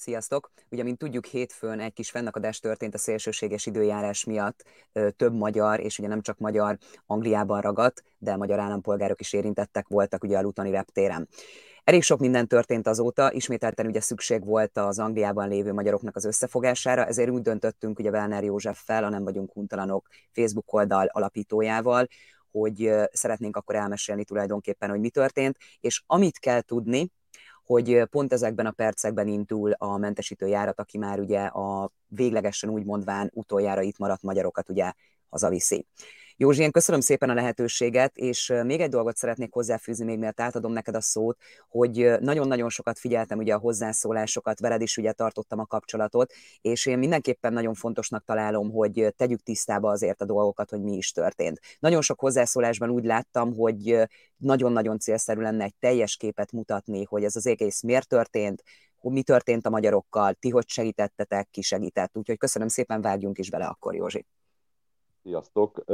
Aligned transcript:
Sziasztok! 0.00 0.50
Ugye, 0.70 0.82
mint 0.82 0.98
tudjuk, 0.98 1.24
hétfőn 1.24 1.80
egy 1.80 1.92
kis 1.92 2.10
fennakadás 2.10 2.58
történt 2.58 2.94
a 2.94 2.98
szélsőséges 2.98 3.66
időjárás 3.66 4.24
miatt. 4.24 4.64
Több 5.16 5.34
magyar, 5.34 5.80
és 5.80 5.98
ugye 5.98 6.08
nem 6.08 6.20
csak 6.20 6.38
magyar, 6.38 6.78
Angliában 7.06 7.60
ragadt, 7.60 8.02
de 8.18 8.36
magyar 8.36 8.58
állampolgárok 8.58 9.20
is 9.20 9.32
érintettek 9.32 9.88
voltak 9.88 10.24
ugye 10.24 10.38
a 10.38 10.42
Lutoni 10.42 10.70
reptéren. 10.70 11.28
Elég 11.84 12.02
sok 12.02 12.18
minden 12.18 12.46
történt 12.46 12.86
azóta, 12.86 13.32
ismételten 13.32 13.86
ugye 13.86 14.00
szükség 14.00 14.44
volt 14.44 14.78
az 14.78 14.98
Angliában 14.98 15.48
lévő 15.48 15.72
magyaroknak 15.72 16.16
az 16.16 16.24
összefogására, 16.24 17.06
ezért 17.06 17.30
úgy 17.30 17.42
döntöttünk 17.42 17.98
ugye 17.98 18.10
Werner 18.10 18.44
Józseffel, 18.44 19.04
a 19.04 19.08
Nem 19.08 19.24
vagyunk 19.24 19.52
huntalanok 19.52 20.08
Facebook 20.32 20.72
oldal 20.72 21.06
alapítójával, 21.06 22.06
hogy 22.50 22.92
szeretnénk 23.12 23.56
akkor 23.56 23.74
elmesélni 23.74 24.24
tulajdonképpen, 24.24 24.90
hogy 24.90 25.00
mi 25.00 25.10
történt, 25.10 25.56
és 25.80 26.02
amit 26.06 26.38
kell 26.38 26.60
tudni, 26.60 27.10
hogy 27.68 28.02
pont 28.10 28.32
ezekben 28.32 28.66
a 28.66 28.70
percekben 28.70 29.28
indul 29.28 29.72
a 29.72 29.96
mentesítő 29.96 30.46
járat, 30.46 30.80
aki 30.80 30.98
már 30.98 31.20
ugye 31.20 31.40
a 31.40 31.90
véglegesen 32.06 32.70
úgy 32.70 32.84
mondván 32.84 33.30
utoljára 33.34 33.82
itt 33.82 33.98
maradt 33.98 34.22
magyarokat 34.22 34.68
ugye 34.68 34.92
hazaviszi. 35.28 35.86
Józsi, 36.40 36.62
én 36.62 36.70
köszönöm 36.70 37.00
szépen 37.00 37.30
a 37.30 37.34
lehetőséget, 37.34 38.16
és 38.16 38.52
még 38.64 38.80
egy 38.80 38.90
dolgot 38.90 39.16
szeretnék 39.16 39.52
hozzáfűzni, 39.52 40.04
még 40.04 40.18
miatt 40.18 40.40
átadom 40.40 40.72
neked 40.72 40.94
a 40.94 41.00
szót, 41.00 41.38
hogy 41.68 42.10
nagyon-nagyon 42.20 42.68
sokat 42.68 42.98
figyeltem 42.98 43.38
ugye 43.38 43.54
a 43.54 43.58
hozzászólásokat, 43.58 44.60
veled 44.60 44.80
is 44.80 44.96
ugye 44.96 45.12
tartottam 45.12 45.58
a 45.58 45.66
kapcsolatot, 45.66 46.32
és 46.60 46.86
én 46.86 46.98
mindenképpen 46.98 47.52
nagyon 47.52 47.74
fontosnak 47.74 48.24
találom, 48.24 48.70
hogy 48.70 49.14
tegyük 49.16 49.42
tisztába 49.42 49.90
azért 49.90 50.20
a 50.20 50.24
dolgokat, 50.24 50.70
hogy 50.70 50.82
mi 50.82 50.96
is 50.96 51.12
történt. 51.12 51.60
Nagyon 51.78 52.02
sok 52.02 52.20
hozzászólásban 52.20 52.90
úgy 52.90 53.04
láttam, 53.04 53.54
hogy 53.54 53.98
nagyon-nagyon 54.36 54.98
célszerű 54.98 55.40
lenne 55.40 55.64
egy 55.64 55.74
teljes 55.78 56.16
képet 56.16 56.52
mutatni, 56.52 57.04
hogy 57.04 57.24
ez 57.24 57.36
az 57.36 57.46
egész 57.46 57.82
miért 57.82 58.08
történt, 58.08 58.62
mi 59.00 59.22
történt 59.22 59.66
a 59.66 59.70
magyarokkal, 59.70 60.32
ti 60.32 60.50
hogy 60.50 60.68
segítettetek, 60.68 61.48
ki 61.50 61.62
segített. 61.62 62.16
Úgyhogy 62.16 62.38
köszönöm 62.38 62.68
szépen, 62.68 63.00
vágjunk 63.00 63.38
is 63.38 63.50
bele 63.50 63.66
akkor, 63.66 63.94
Józsi. 63.94 64.26
Sziasztok! 65.28 65.84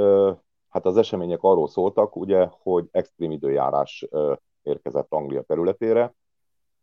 Hát 0.69 0.87
az 0.87 0.97
események 0.97 1.43
arról 1.43 1.69
szóltak, 1.69 2.17
ugye, 2.17 2.49
hogy 2.63 2.89
extrém 2.91 3.31
időjárás 3.31 4.07
érkezett 4.63 5.07
Anglia 5.13 5.43
területére, 5.43 6.15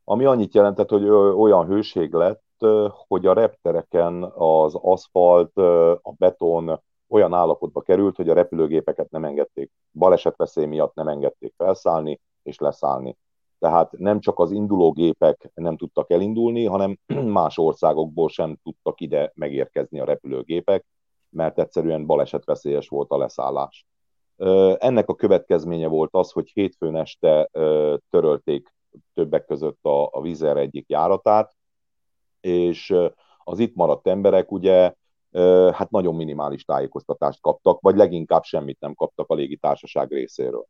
ami 0.04 0.26
annyit 0.26 0.54
jelentett, 0.54 0.90
hogy 0.90 1.10
olyan 1.10 1.66
hőség 1.66 2.14
lett, 2.14 2.66
hogy 3.08 3.26
a 3.26 3.34
reptereken 3.34 4.24
az 4.24 4.76
aszfalt, 4.76 5.58
a 6.02 6.14
beton 6.18 6.82
olyan 7.08 7.34
állapotba 7.34 7.82
került, 7.82 8.16
hogy 8.16 8.30
a 8.30 8.34
repülőgépeket 8.34 9.10
nem 9.10 9.26
engedték, 9.26 9.72
balesetveszély 9.92 10.66
miatt 10.66 10.96
nem 10.96 11.08
engedték 11.08 11.54
felszállni 11.58 12.20
és 12.44 12.58
leszállni. 12.58 13.18
Tehát 13.60 13.92
nem 13.92 14.20
csak 14.20 14.40
az 14.40 14.52
induló 14.52 14.92
gépek 14.92 15.52
nem 15.54 15.78
tudtak 15.78 16.12
elindulni, 16.12 16.66
hanem 16.66 17.00
más 17.40 17.58
országokból 17.58 18.30
sem 18.30 18.58
tudtak 18.64 19.02
ide 19.02 19.32
megérkezni 19.36 20.00
a 20.00 20.06
repülőgépek, 20.06 20.86
mert 21.32 21.60
egyszerűen 21.60 22.06
balesetveszélyes 22.06 22.88
volt 22.88 23.12
a 23.12 23.18
leszállás. 23.18 23.86
Ennek 24.78 25.10
a 25.10 25.16
következménye 25.16 25.88
volt 25.88 26.10
az, 26.14 26.32
hogy 26.32 26.52
hétfőn 26.54 26.96
este 26.96 27.50
törölték 28.10 28.73
többek 29.14 29.46
között 29.46 29.86
a, 29.86 30.10
a 30.12 30.22
Vizer 30.22 30.58
egyik 30.58 30.90
járatát, 30.90 31.56
és 32.42 32.96
az 33.44 33.60
itt 33.60 33.76
maradt 33.76 34.08
emberek 34.08 34.52
ugye 34.52 34.94
hát 35.72 35.90
nagyon 35.90 36.16
minimális 36.16 36.64
tájékoztatást 36.64 37.42
kaptak, 37.42 37.80
vagy 37.80 37.95
leginkább 37.95 38.44
semmit 38.44 38.80
nem 38.80 38.94
kaptak 38.94 39.30
a 39.30 39.34
légitársaság 39.34 40.12
részéről. 40.12 40.66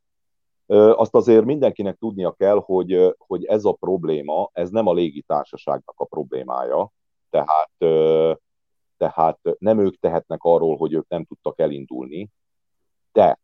Azt 0.95 1.15
azért 1.15 1.45
mindenkinek 1.45 1.97
tudnia 1.97 2.31
kell, 2.31 2.61
hogy, 2.65 3.15
hogy 3.17 3.45
ez 3.45 3.65
a 3.65 3.71
probléma, 3.71 4.49
ez 4.53 4.69
nem 4.69 4.87
a 4.87 4.93
légitársaságnak 4.93 5.99
a 5.99 6.05
problémája, 6.05 6.91
tehát 7.29 7.71
tehát 9.01 9.39
nem 9.57 9.79
ők 9.79 9.99
tehetnek 9.99 10.43
arról, 10.43 10.77
hogy 10.77 10.93
ők 10.93 11.07
nem 11.07 11.23
tudtak 11.25 11.59
elindulni, 11.59 12.29
de 13.11 13.39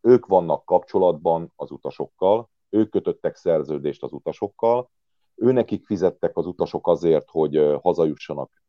ők 0.00 0.26
vannak 0.26 0.64
kapcsolatban 0.64 1.52
az 1.56 1.70
utasokkal, 1.70 2.48
ők 2.70 2.90
kötöttek 2.90 3.36
szerződést 3.36 4.02
az 4.02 4.12
utasokkal, 4.12 4.90
őnekik 5.34 5.86
fizettek 5.86 6.36
az 6.36 6.46
utasok 6.46 6.86
azért, 6.88 7.30
hogy 7.30 7.78
hazajussanak 7.82 8.62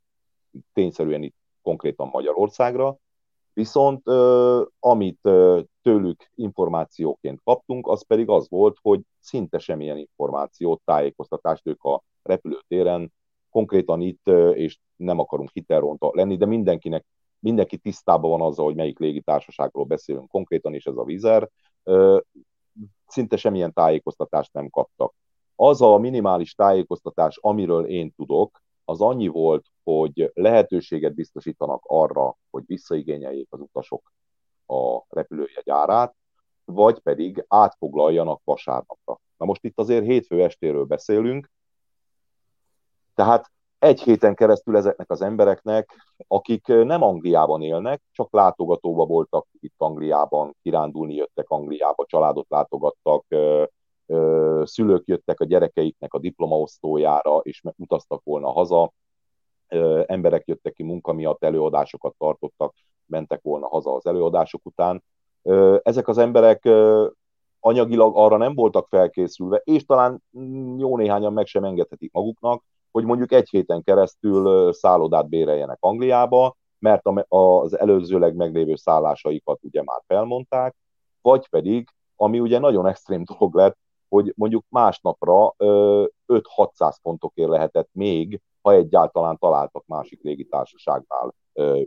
tényszerűen 0.74 1.24
itt 1.24 1.36
konkrétan 1.62 2.08
Magyarországra, 2.08 2.98
viszont 3.54 4.08
amit 4.80 5.20
tőlük 5.82 6.30
információként 6.36 7.42
kaptunk, 7.44 7.88
az 7.88 8.06
pedig 8.06 8.30
az 8.30 8.50
volt, 8.50 8.78
hogy 8.82 9.02
szinte 9.20 9.60
semmilyen 9.60 9.98
információt, 9.98 10.82
tájékoztatást 10.86 11.68
ők 11.68 11.84
a 11.84 12.04
repülőtéren 12.24 13.14
konkrétan 13.54 14.02
itt, 14.02 14.28
és 14.54 14.80
nem 14.96 15.20
akarunk 15.20 15.50
hitelronta 15.54 16.10
lenni, 16.14 16.38
de 16.38 16.46
mindenkinek, 16.46 17.06
mindenki 17.40 17.78
tisztában 17.78 18.30
van 18.30 18.42
azzal, 18.42 18.66
hogy 18.66 18.76
melyik 18.76 19.00
légitársaságról 19.00 19.86
beszélünk 19.86 20.30
konkrétan, 20.30 20.74
és 20.74 20.86
ez 20.86 20.98
a 20.98 21.04
Vizer, 21.04 21.50
szinte 23.08 23.38
semmilyen 23.38 23.74
tájékoztatást 23.74 24.54
nem 24.54 24.70
kaptak. 24.70 25.14
Az 25.56 25.82
a 25.82 25.98
minimális 25.98 26.56
tájékoztatás, 26.56 27.38
amiről 27.42 27.86
én 27.86 28.12
tudok, 28.12 28.62
az 28.86 29.02
annyi 29.02 29.28
volt, 29.28 29.66
hogy 29.84 30.32
lehetőséget 30.34 31.14
biztosítanak 31.14 31.82
arra, 31.84 32.38
hogy 32.50 32.64
visszaigényeljék 32.66 33.48
az 33.50 33.60
utasok 33.60 34.14
a 34.68 35.02
repülőjegy 35.10 35.70
árát, 35.70 36.16
vagy 36.66 37.00
pedig 37.00 37.46
átfoglaljanak 37.48 38.42
vasárnapra. 38.44 39.20
Na 39.38 39.46
most 39.46 39.64
itt 39.64 39.80
azért 39.80 40.06
hétfő 40.06 40.44
estéről 40.44 40.86
beszélünk, 40.86 41.52
tehát 43.16 43.52
egy 43.80 44.02
héten 44.02 44.36
keresztül 44.36 44.78
ezeknek 44.78 45.12
az 45.12 45.22
embereknek, 45.22 45.96
akik 46.28 46.68
nem 46.68 47.02
Angliában 47.02 47.62
élnek, 47.62 48.02
csak 48.12 48.34
látogatóba 48.34 49.06
voltak 49.06 49.48
itt 49.60 49.74
Angliában, 49.78 50.56
kirándulni 50.62 51.16
jöttek 51.16 51.50
Angliába, 51.50 52.06
családot 52.06 52.50
látogattak, 52.50 53.26
szülők 54.64 55.08
jöttek 55.08 55.40
a 55.40 55.46
gyerekeiknek 55.46 56.14
a 56.14 56.20
diplomaosztójára, 56.20 57.38
és 57.38 57.62
utaztak 57.78 58.22
volna 58.24 58.52
haza, 58.52 58.92
emberek 60.06 60.48
jöttek 60.48 60.74
ki 60.74 60.84
munka 60.84 61.14
miatt, 61.14 61.44
előadásokat 61.44 62.16
tartottak, 62.18 62.74
mentek 63.06 63.42
volna 63.42 63.68
haza 63.68 63.96
az 63.96 64.06
előadások 64.06 64.66
után. 64.66 65.04
Ezek 65.82 66.08
az 66.08 66.18
emberek 66.18 66.70
anyagilag 67.60 68.18
arra 68.18 68.38
nem 68.38 68.56
voltak 68.56 68.88
felkészülve, 68.88 69.62
és 69.64 69.86
talán 69.86 70.24
jó 70.78 70.98
néhányan 70.98 71.34
meg 71.34 71.46
sem 71.46 71.64
engedhetik 71.64 72.12
maguknak, 72.14 72.64
hogy 72.94 73.06
mondjuk 73.06 73.32
egy 73.32 73.50
héten 73.50 73.84
keresztül 73.84 74.74
szállodát 74.74 75.30
béreljenek 75.30 75.78
Angliába, 75.80 76.56
mert 76.80 77.02
az 77.28 77.80
előzőleg 77.80 78.36
meglévő 78.36 78.76
szállásaikat 78.76 79.60
ugye 79.64 79.84
már 79.84 80.02
felmondták, 80.08 80.76
vagy 81.22 81.50
pedig, 81.50 81.88
ami 82.16 82.40
ugye 82.40 82.60
nagyon 82.60 82.88
extrém 82.88 83.24
dolog 83.38 83.56
lett, 83.56 83.78
hogy 84.10 84.34
mondjuk 84.36 84.66
másnapra 84.70 85.54
5-600 85.58 86.96
pontokért 87.02 87.50
lehetett 87.50 87.90
még, 87.92 88.42
ha 88.62 88.74
egyáltalán 88.74 89.38
találtak 89.38 89.84
másik 89.86 90.22
légitársaságnál 90.22 91.34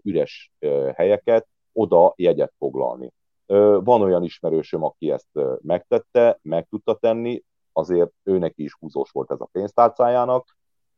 üres 0.03 0.53
helyeket, 0.95 1.47
oda 1.73 2.13
jegyet 2.17 2.53
foglalni. 2.59 3.13
Van 3.85 4.03
olyan 4.03 4.23
ismerősöm, 4.23 4.83
aki 4.85 5.11
ezt 5.11 5.29
megtette, 5.61 6.39
meg 6.43 6.67
tudta 6.69 6.95
tenni, 6.95 7.43
azért 7.73 8.11
őnek 8.23 8.53
is 8.57 8.75
húzós 8.75 9.11
volt 9.11 9.31
ez 9.31 9.41
a 9.41 9.49
pénztárcájának, 9.53 10.57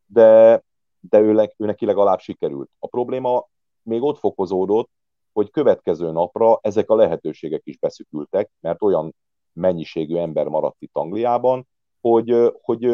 de, 0.08 0.62
de 1.00 1.18
ő, 1.18 1.50
ő 1.56 1.66
neki 1.66 1.86
legalább 1.86 2.20
sikerült. 2.20 2.70
A 2.78 2.86
probléma 2.86 3.48
még 3.82 4.02
ott 4.02 4.18
fokozódott, 4.18 4.90
hogy 5.32 5.50
következő 5.50 6.10
napra 6.10 6.58
ezek 6.62 6.90
a 6.90 6.94
lehetőségek 6.94 7.60
is 7.64 7.78
beszükültek, 7.78 8.50
mert 8.60 8.82
olyan 8.82 9.14
mennyiségű 9.52 10.16
ember 10.16 10.46
maradt 10.46 10.76
itt 10.78 10.90
Angliában, 10.92 11.68
hogy, 12.00 12.52
hogy 12.60 12.84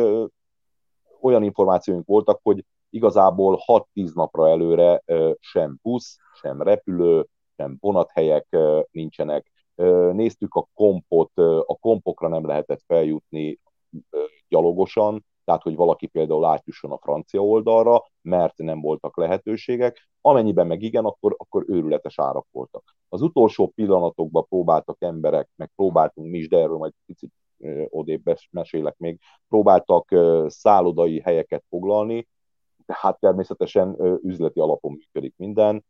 olyan 1.21 1.43
információink 1.43 2.07
voltak, 2.07 2.41
hogy 2.43 2.65
igazából 2.91 3.63
6-10 3.67 4.15
napra 4.15 4.49
előre 4.49 5.03
sem 5.41 5.79
busz, 5.83 6.17
sem 6.41 6.63
repülő, 6.63 7.27
sem 7.57 7.77
vonathelyek 7.81 8.57
nincsenek. 8.91 9.53
Néztük 10.13 10.55
a 10.55 10.69
kompot, 10.75 11.39
a 11.67 11.77
kompokra 11.81 12.29
nem 12.29 12.47
lehetett 12.47 12.83
feljutni 12.87 13.59
gyalogosan, 14.49 15.25
tehát 15.45 15.63
hogy 15.63 15.77
valaki 15.77 16.07
például 16.07 16.45
átjusson 16.45 16.93
a 16.93 16.99
francia 16.99 17.45
oldalra, 17.45 18.05
mert 18.23 18.57
nem 18.57 18.81
voltak 18.81 19.17
lehetőségek, 19.17 20.09
amennyiben 20.21 20.67
meg 20.67 20.83
igen, 20.83 21.05
akkor, 21.05 21.35
akkor 21.39 21.65
őrületes 21.67 22.19
árak 22.19 22.47
voltak. 22.51 22.97
Az 23.09 23.23
utolsó 23.23 23.67
pillanatokban 23.67 24.47
próbáltak 24.49 24.97
emberek, 25.03 25.49
meg 25.57 25.71
próbáltunk 25.77 26.31
mi 26.31 26.39
is, 26.39 26.49
de 26.49 26.59
erről 26.59 26.77
majd 26.77 26.93
picit 27.07 27.33
odébb 27.89 28.23
mesélek 28.51 28.97
még, 28.99 29.19
próbáltak 29.49 30.15
szállodai 30.47 31.21
helyeket 31.21 31.65
foglalni, 31.69 32.29
hát 32.87 33.21
természetesen 33.21 33.97
üzleti 34.23 34.61
alapon 34.61 34.93
működik 34.93 35.35
minden, 35.37 35.85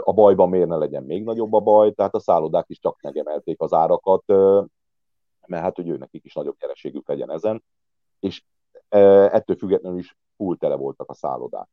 a 0.00 0.12
bajban 0.12 0.48
miért 0.48 0.68
ne 0.68 0.76
legyen 0.76 1.02
még 1.02 1.24
nagyobb 1.24 1.52
a 1.52 1.60
baj, 1.60 1.92
tehát 1.92 2.14
a 2.14 2.20
szállodák 2.20 2.64
is 2.68 2.78
csak 2.78 3.00
megemelték 3.02 3.60
az 3.60 3.72
árakat, 3.72 4.26
mert 5.46 5.62
hát, 5.62 5.76
hogy 5.76 5.88
ő 5.88 5.96
nekik 5.96 6.24
is 6.24 6.34
nagyobb 6.34 6.56
nyereségük 6.60 7.08
legyen 7.08 7.30
ezen, 7.30 7.64
és 8.20 8.44
ettől 8.88 9.56
függetlenül 9.56 9.98
is 9.98 10.16
full 10.36 10.56
tele 10.56 10.74
voltak 10.74 11.10
a 11.10 11.14
szállodák. 11.14 11.68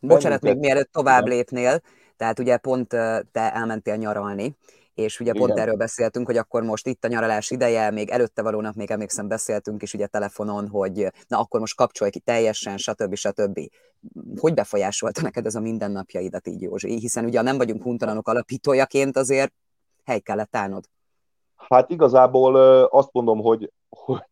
Bocsánat, 0.00 0.40
még 0.40 0.58
mielőtt 0.58 0.92
tovább 0.92 1.26
lépnél, 1.26 1.80
tehát 2.16 2.38
ugye 2.38 2.56
pont 2.56 2.88
te 3.32 3.52
elmentél 3.52 3.96
nyaralni, 3.96 4.56
és 4.94 5.20
ugye 5.20 5.32
Igen. 5.32 5.46
pont 5.46 5.58
erről 5.58 5.76
beszéltünk, 5.76 6.26
hogy 6.26 6.36
akkor 6.36 6.62
most 6.62 6.86
itt 6.86 7.04
a 7.04 7.08
nyaralás 7.08 7.50
ideje, 7.50 7.90
még 7.90 8.08
előtte 8.08 8.42
valónak 8.42 8.74
még 8.74 8.90
emlékszem 8.90 9.28
beszéltünk 9.28 9.82
is 9.82 9.94
ugye 9.94 10.06
telefonon, 10.06 10.68
hogy 10.68 11.12
na 11.28 11.38
akkor 11.38 11.60
most 11.60 11.76
kapcsolj 11.76 12.10
ki 12.10 12.18
teljesen, 12.18 12.76
stb. 12.76 13.14
stb. 13.14 13.60
Hogy 14.40 14.54
befolyásolta 14.54 15.22
neked 15.22 15.46
ez 15.46 15.54
a 15.54 15.60
mindennapjaidat 15.60 16.46
így, 16.46 16.62
Józsi? 16.62 16.98
Hiszen 16.98 17.24
ugye 17.24 17.42
nem 17.42 17.56
vagyunk 17.56 17.82
huntalanok 17.82 18.28
alapítójaként, 18.28 19.16
azért 19.16 19.52
hely 20.04 20.20
kellett 20.20 20.56
állnod. 20.56 20.84
Hát 21.56 21.90
igazából 21.90 22.56
azt 22.84 23.12
mondom, 23.12 23.40
hogy, 23.40 23.72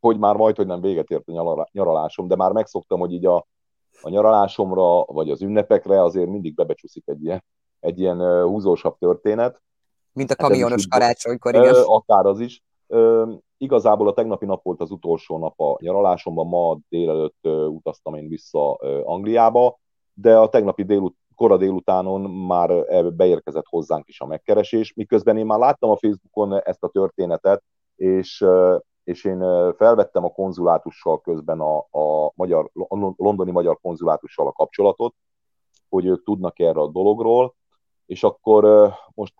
hogy 0.00 0.19
már 0.19 0.37
majd, 0.37 0.56
hogy 0.56 0.67
nem 0.67 0.81
véget 0.81 1.11
ért 1.11 1.29
a 1.29 1.69
nyaralásom, 1.73 2.29
de 2.29 2.37
már 2.37 2.53
megszoktam, 2.53 3.00
hogy 3.00 3.12
így 3.12 3.26
a, 3.26 3.47
a 4.03 4.09
nyaralásomra, 4.09 5.05
vagy 5.05 5.31
az 5.31 5.43
ünnepekre 5.43 6.03
azért 6.03 6.29
mindig 6.29 6.55
bebecsúszik 6.55 7.03
egy 7.06 7.25
ilyen, 7.25 7.44
egy 7.81 8.00
ilyen 8.00 8.43
húzósabb 8.43 8.99
történet. 8.99 9.62
Mint 10.12 10.31
a 10.31 10.35
kamionos 10.35 10.87
karácsonykor, 10.87 11.55
igen. 11.55 11.75
Akár 11.85 12.26
az 12.26 12.41
is. 12.41 12.62
Igazából 13.56 14.09
a 14.09 14.12
tegnapi 14.12 14.47
nap 14.47 14.62
volt 14.62 14.81
az 14.81 14.91
utolsó 14.91 15.38
nap 15.38 15.61
a 15.61 15.76
nyaralásomban, 15.81 16.47
ma 16.47 16.79
délelőtt 16.88 17.47
utaztam 17.69 18.15
én 18.15 18.29
vissza 18.29 18.75
Angliába, 19.05 19.79
de 20.15 20.38
a 20.38 20.49
tegnapi 20.49 20.82
délut, 20.82 21.17
kora 21.35 21.56
délutánon 21.56 22.20
már 22.20 22.70
beérkezett 23.15 23.67
hozzánk 23.69 24.08
is 24.08 24.20
a 24.20 24.26
megkeresés, 24.26 24.94
miközben 24.94 25.37
én 25.37 25.47
már 25.47 25.58
láttam 25.58 25.91
a 25.91 25.97
Facebookon 25.97 26.61
ezt 26.62 26.85
a 26.85 26.88
történetet, 26.88 27.62
és, 27.97 28.44
és 29.05 29.25
én 29.25 29.39
felvettem 29.77 30.25
a 30.25 30.33
konzulátussal 30.33 31.21
közben 31.21 31.61
a, 31.61 31.79
a, 31.79 32.33
magyar, 32.35 32.71
a 32.89 32.97
londoni 33.17 33.51
magyar 33.51 33.79
konzulátussal 33.81 34.47
a 34.47 34.53
kapcsolatot, 34.53 35.15
hogy 35.89 36.07
ők 36.07 36.25
tudnak 36.25 36.59
erre 36.59 36.81
a 36.81 36.89
dologról, 36.89 37.55
és 38.07 38.23
akkor 38.23 38.93
most 39.15 39.35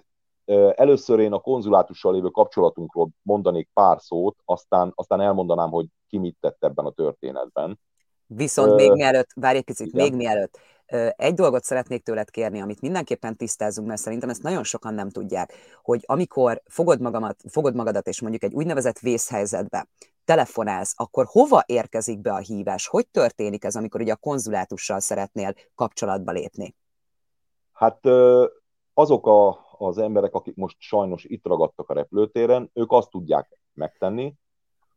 először 0.75 1.19
én 1.19 1.33
a 1.33 1.41
konzulátussal 1.41 2.13
lévő 2.13 2.29
kapcsolatunkról 2.29 3.09
mondanék 3.23 3.69
pár 3.73 4.01
szót, 4.01 4.37
aztán, 4.45 4.93
aztán 4.95 5.21
elmondanám, 5.21 5.71
hogy 5.71 5.87
ki 6.09 6.19
mit 6.19 6.37
tett 6.41 6.65
ebben 6.65 6.85
a 6.85 6.91
történetben. 6.91 7.81
Viszont 8.27 8.75
még 8.75 8.93
mielőtt, 8.93 9.31
várj 9.35 9.57
egy 9.57 9.65
picit, 9.65 9.87
igen. 9.87 10.03
még 10.03 10.17
mielőtt, 10.17 10.59
egy 11.17 11.35
dolgot 11.35 11.65
szeretnék 11.65 12.03
tőled 12.03 12.31
kérni, 12.31 12.61
amit 12.61 12.81
mindenképpen 12.81 13.37
tisztázunk, 13.37 13.89
mert 13.89 14.01
szerintem 14.01 14.29
ezt 14.29 14.43
nagyon 14.43 14.65
sokan 14.65 14.95
nem 14.95 15.11
tudják, 15.11 15.53
hogy 15.83 16.03
amikor 16.07 16.63
fogod, 16.65 17.01
magamat, 17.01 17.37
fogod 17.49 17.75
magadat, 17.75 18.07
és 18.07 18.21
mondjuk 18.21 18.43
egy 18.43 18.55
úgynevezett 18.55 18.99
vészhelyzetbe 18.99 19.89
telefonálsz, 20.25 20.95
akkor 20.97 21.27
hova 21.29 21.63
érkezik 21.67 22.21
be 22.21 22.33
a 22.33 22.39
hívás? 22.39 22.87
Hogy 22.87 23.09
történik 23.09 23.65
ez, 23.65 23.77
amikor 23.77 24.01
ugye 24.01 24.13
a 24.13 24.17
konzulátussal 24.17 25.01
szeretnél 25.01 25.55
kapcsolatba 25.75 26.33
lépni? 26.33 26.75
Hát 27.73 28.07
azok 28.95 29.27
a, 29.27 29.59
az 29.79 29.99
emberek, 29.99 30.35
akik 30.35 30.57
most 30.57 30.77
sajnos 30.79 31.25
itt 31.25 31.47
ragadtak 31.47 31.89
a 31.89 31.95
repülőtéren, 31.95 32.71
ők 32.75 32.93
azt 32.93 33.11
tudják 33.11 33.59
megtenni, 33.73 34.35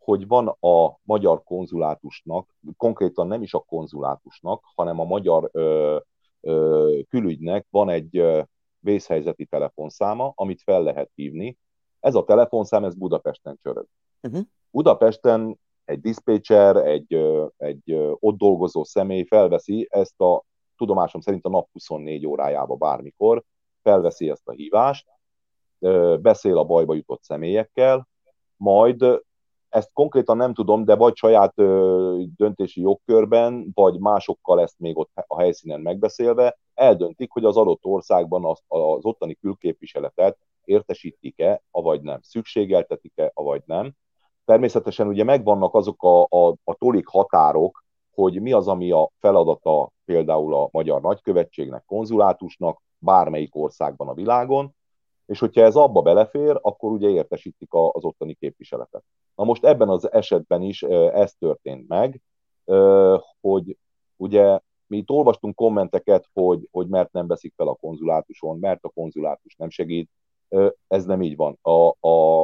hogy 0.06 0.28
van 0.28 0.48
a 0.48 1.00
magyar 1.04 1.44
konzulátusnak, 1.44 2.50
konkrétan 2.78 3.28
nem 3.28 3.42
is 3.42 3.54
a 3.54 3.60
konzulátusnak, 3.60 4.64
hanem 4.76 5.00
a 5.00 5.04
magyar 5.04 5.50
ö, 5.52 5.98
ö, 6.42 7.00
külügynek 7.10 7.68
van 7.70 7.90
egy 7.90 8.18
ö, 8.18 8.42
vészhelyzeti 8.80 9.46
telefonszáma, 9.46 10.32
amit 10.36 10.62
fel 10.62 10.84
lehet 10.84 11.12
hívni. 11.16 11.58
Ez 12.00 12.16
a 12.16 12.24
telefonszám, 12.24 12.84
ez 12.84 12.96
Budapesten 12.96 13.60
csörög. 13.62 13.86
Uh-huh. 14.22 14.42
Budapesten 14.72 15.60
egy 15.86 16.02
diszpécser, 16.02 16.76
egy, 16.76 17.14
egy 17.58 17.94
ott 18.20 18.38
dolgozó 18.38 18.84
személy 18.84 19.24
felveszi 19.24 19.88
ezt 19.90 20.22
a 20.22 20.44
tudomásom 20.78 21.22
szerint 21.22 21.46
a 21.46 21.50
nap 21.50 21.70
24 21.72 22.26
órájába 22.26 22.76
bármikor, 22.76 23.44
felveszi 23.82 24.30
ezt 24.30 24.48
a 24.48 24.52
hívást, 24.52 25.08
beszél 26.20 26.58
a 26.58 26.64
bajba 26.64 26.94
jutott 26.94 27.24
személyekkel, 27.24 28.08
majd 28.58 29.24
ezt 29.76 29.94
konkrétan 29.94 30.38
nem 30.38 30.54
tudom, 30.54 30.86
de 30.86 30.96
vagy 30.96 31.16
saját 31.16 31.54
döntési 32.36 32.82
jogkörben, 32.82 33.72
vagy 33.74 34.00
másokkal 34.00 34.62
ezt 34.62 34.80
még 34.80 34.98
ott 34.98 35.12
a 35.28 35.40
helyszínen 35.40 35.82
megbeszélve, 35.82 36.58
eldöntik, 36.74 37.32
hogy 37.32 37.46
az 37.46 37.58
adott 37.58 37.86
országban 37.86 38.46
az, 38.46 38.62
az 38.68 39.06
ottani 39.06 39.34
külképviseletet 39.34 40.38
értesítik-e, 40.64 41.62
avagy 41.72 42.02
nem, 42.02 42.20
szükségeltetik-e, 42.22 43.32
avagy 43.34 43.62
nem. 43.66 43.94
Természetesen 44.46 45.08
ugye 45.08 45.24
megvannak 45.24 45.74
azok 45.74 46.04
a, 46.04 46.22
a, 46.22 46.56
a 46.64 46.74
tolik 46.74 47.08
határok, 47.08 47.84
hogy 48.14 48.42
mi 48.42 48.52
az, 48.52 48.68
ami 48.68 48.92
a 48.92 49.12
feladata 49.20 49.92
például 50.06 50.56
a 50.56 50.70
magyar 50.72 51.02
nagykövetségnek, 51.02 51.84
konzulátusnak, 51.86 52.82
bármelyik 52.98 53.56
országban 53.56 54.08
a 54.08 54.14
világon, 54.14 54.76
és 55.26 55.40
hogyha 55.40 55.62
ez 55.62 55.76
abba 55.76 56.02
belefér, 56.02 56.60
akkor 56.62 56.92
ugye 56.92 57.10
értesítik 57.10 57.74
az 57.74 58.04
ottani 58.04 58.34
képviseletet. 58.34 59.04
Na 59.36 59.44
most 59.44 59.66
ebben 59.66 59.90
az 59.90 60.12
esetben 60.12 60.62
is 60.62 60.84
ez 60.84 61.34
történt 61.34 61.88
meg, 61.88 62.22
hogy 63.42 63.78
ugye 64.16 64.60
mi 64.88 64.98
itt 64.98 65.10
olvastunk 65.10 65.56
kommenteket, 65.56 66.30
hogy, 66.34 66.68
hogy 66.72 66.88
mert 66.88 67.12
nem 67.12 67.28
veszik 67.28 67.54
fel 67.56 67.68
a 67.68 67.76
konzulátuson, 67.76 68.60
mert 68.60 68.84
a 68.84 68.90
konzulátus 68.90 69.56
nem 69.56 69.70
segít. 69.70 70.10
Ez 70.88 71.06
nem 71.06 71.22
így 71.22 71.36
van. 71.36 71.58
A, 71.62 72.08
a, 72.08 72.44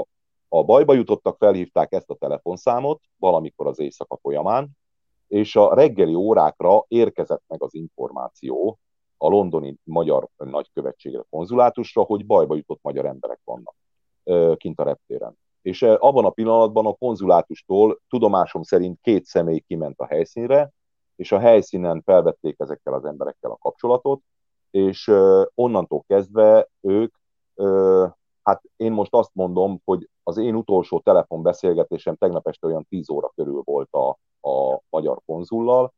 a 0.50 0.64
bajba 0.64 0.94
jutottak, 0.94 1.38
felhívták 1.38 1.92
ezt 1.92 2.10
a 2.10 2.16
telefonszámot 2.16 3.02
valamikor 3.18 3.68
az 3.68 3.80
éjszaka 3.80 4.18
folyamán, 4.18 4.70
és 5.28 5.56
a 5.56 5.74
reggeli 5.74 6.14
órákra 6.14 6.86
érkezett 6.88 7.44
meg 7.48 7.64
az 7.64 7.74
információ 7.74 8.80
a 9.24 9.28
londoni 9.28 9.76
magyar 9.84 10.28
nagykövetségre, 10.38 11.24
konzulátusra, 11.30 12.02
hogy 12.02 12.26
bajba 12.26 12.56
jutott 12.56 12.80
magyar 12.82 13.06
emberek 13.06 13.40
vannak 13.44 13.76
kint 14.58 14.80
a 14.80 14.84
reptéren. 14.84 15.38
És 15.62 15.82
abban 15.82 16.26
a 16.26 16.30
pillanatban 16.30 16.86
a 16.86 16.94
konzulátustól 16.94 18.00
tudomásom 18.10 18.64
szerint 18.64 19.00
két 19.02 19.26
személy 19.26 19.60
kiment 19.60 20.00
a 20.00 20.06
helyszínre, 20.06 20.72
és 21.16 21.32
a 21.32 21.40
helyszínen 21.40 22.02
felvették 22.02 22.56
ezekkel 22.60 22.94
az 22.94 23.06
emberekkel 23.06 23.52
a 23.52 23.58
kapcsolatot, 23.58 24.22
és 24.72 25.12
onnantól 25.56 26.04
kezdve 26.08 26.68
ők, 26.82 27.16
hát 28.44 28.62
én 28.76 28.92
most 28.92 29.14
azt 29.14 29.32
mondom, 29.34 29.82
hogy 29.86 30.10
az 30.24 30.38
én 30.38 30.56
utolsó 30.56 31.00
telefonbeszélgetésem 31.00 32.16
tegnap 32.16 32.48
este 32.48 32.68
olyan 32.68 32.86
10 32.90 33.10
óra 33.10 33.32
körül 33.36 33.62
volt 33.66 33.94
a, 33.94 34.10
a 34.50 34.82
magyar 34.90 35.22
konzullal, 35.26 35.94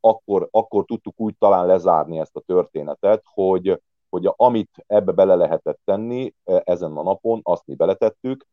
akkor, 0.00 0.48
akkor 0.50 0.84
tudtuk 0.84 1.14
úgy 1.16 1.36
talán 1.38 1.66
lezárni 1.66 2.18
ezt 2.18 2.36
a 2.36 2.40
történetet, 2.40 3.22
hogy, 3.24 3.82
hogy 4.08 4.32
amit 4.36 4.84
ebbe 4.86 5.12
bele 5.12 5.34
lehetett 5.34 5.80
tenni 5.84 6.34
e, 6.44 6.62
ezen 6.64 6.96
a 6.96 7.02
napon, 7.02 7.40
azt 7.42 7.66
mi 7.66 7.74
beletettük, 7.74 8.46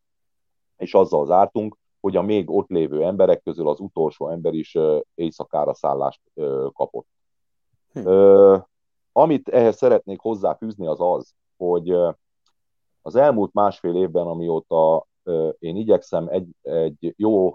és 0.76 0.94
azzal 0.94 1.26
zártunk, 1.26 1.76
hogy 2.00 2.16
a 2.16 2.22
még 2.22 2.50
ott 2.50 2.68
lévő 2.68 3.04
emberek 3.04 3.42
közül 3.42 3.68
az 3.68 3.80
utolsó 3.80 4.28
ember 4.28 4.54
is 4.54 4.78
éjszakára 5.14 5.74
szállást 5.74 6.20
kapott. 6.72 7.06
Hm. 7.92 8.08
Amit 9.12 9.48
ehhez 9.48 9.76
szeretnék 9.76 10.20
hozzáfűzni 10.20 10.86
az 10.86 11.00
az, 11.00 11.34
hogy 11.56 11.90
az 13.02 13.16
elmúlt 13.16 13.52
másfél 13.52 13.96
évben, 13.96 14.26
amióta 14.26 15.06
én 15.58 15.76
igyekszem 15.76 16.28
egy, 16.28 16.48
egy 16.62 17.14
jó 17.16 17.54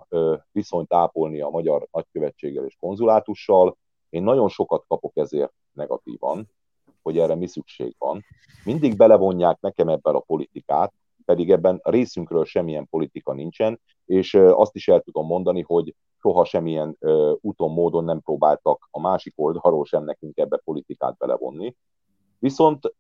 viszonyt 0.52 0.94
ápolni 0.94 1.42
a 1.42 1.50
magyar 1.50 1.88
nagykövetséggel 1.92 2.66
és 2.66 2.76
konzulátussal, 2.80 3.78
én 4.10 4.24
nagyon 4.24 4.50
sokat 4.50 4.86
kapok 4.88 5.18
ezért 5.18 5.54
negatívan, 5.72 6.50
hogy 7.02 7.18
erre 7.18 7.36
mi 7.36 7.48
szükség 7.48 7.96
van. 7.98 8.24
Mindig 8.64 8.96
belevonják 8.96 9.60
nekem 9.60 9.90
ebben 9.90 10.16
a 10.16 10.20
politikát, 10.20 10.94
pedig 11.26 11.52
ebben 11.52 11.80
a 11.84 11.90
részünkről 11.90 12.46
semmilyen 12.46 12.88
politika 12.90 13.34
nincsen, 13.34 13.80
és 14.06 14.34
azt 14.34 14.76
is 14.76 14.88
el 14.88 15.02
tudom 15.02 15.26
mondani, 15.26 15.62
hogy 15.62 15.96
soha 16.22 16.46
semmilyen 16.46 16.98
úton, 17.42 17.72
módon 17.72 18.04
nem 18.04 18.22
próbáltak 18.22 18.88
a 18.92 19.00
másik 19.00 19.34
oldalról 19.36 19.86
sem 19.86 20.04
nekünk 20.04 20.38
ebbe 20.38 20.62
politikát 20.64 21.18
belevonni. 21.18 21.76
Viszont 22.40 22.94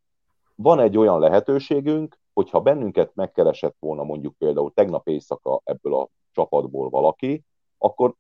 van 0.56 0.80
egy 0.80 0.98
olyan 0.98 1.20
lehetőségünk, 1.20 2.20
hogyha 2.40 2.62
bennünket 2.62 3.16
megkeresett 3.16 3.76
volna 3.80 4.04
mondjuk 4.04 4.38
például 4.38 4.72
tegnap 4.74 5.08
éjszaka 5.08 5.62
ebből 5.64 5.96
a 5.96 6.10
csapatból 6.32 6.90
valaki, 6.90 7.44
akkor 7.78 8.14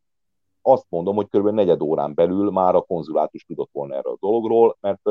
azt 0.61 0.85
mondom, 0.89 1.15
hogy 1.15 1.27
kb. 1.29 1.47
negyed 1.47 1.81
órán 1.81 2.13
belül 2.13 2.51
már 2.51 2.75
a 2.75 2.81
konzulátus 2.81 3.45
tudott 3.45 3.69
volna 3.71 3.95
erről 3.95 4.13
a 4.13 4.17
dologról, 4.19 4.77
mert 4.79 5.01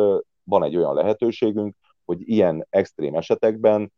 van 0.44 0.62
egy 0.62 0.76
olyan 0.76 0.94
lehetőségünk, 0.94 1.74
hogy 2.04 2.28
ilyen 2.28 2.66
extrém 2.70 3.14
esetekben 3.14 3.92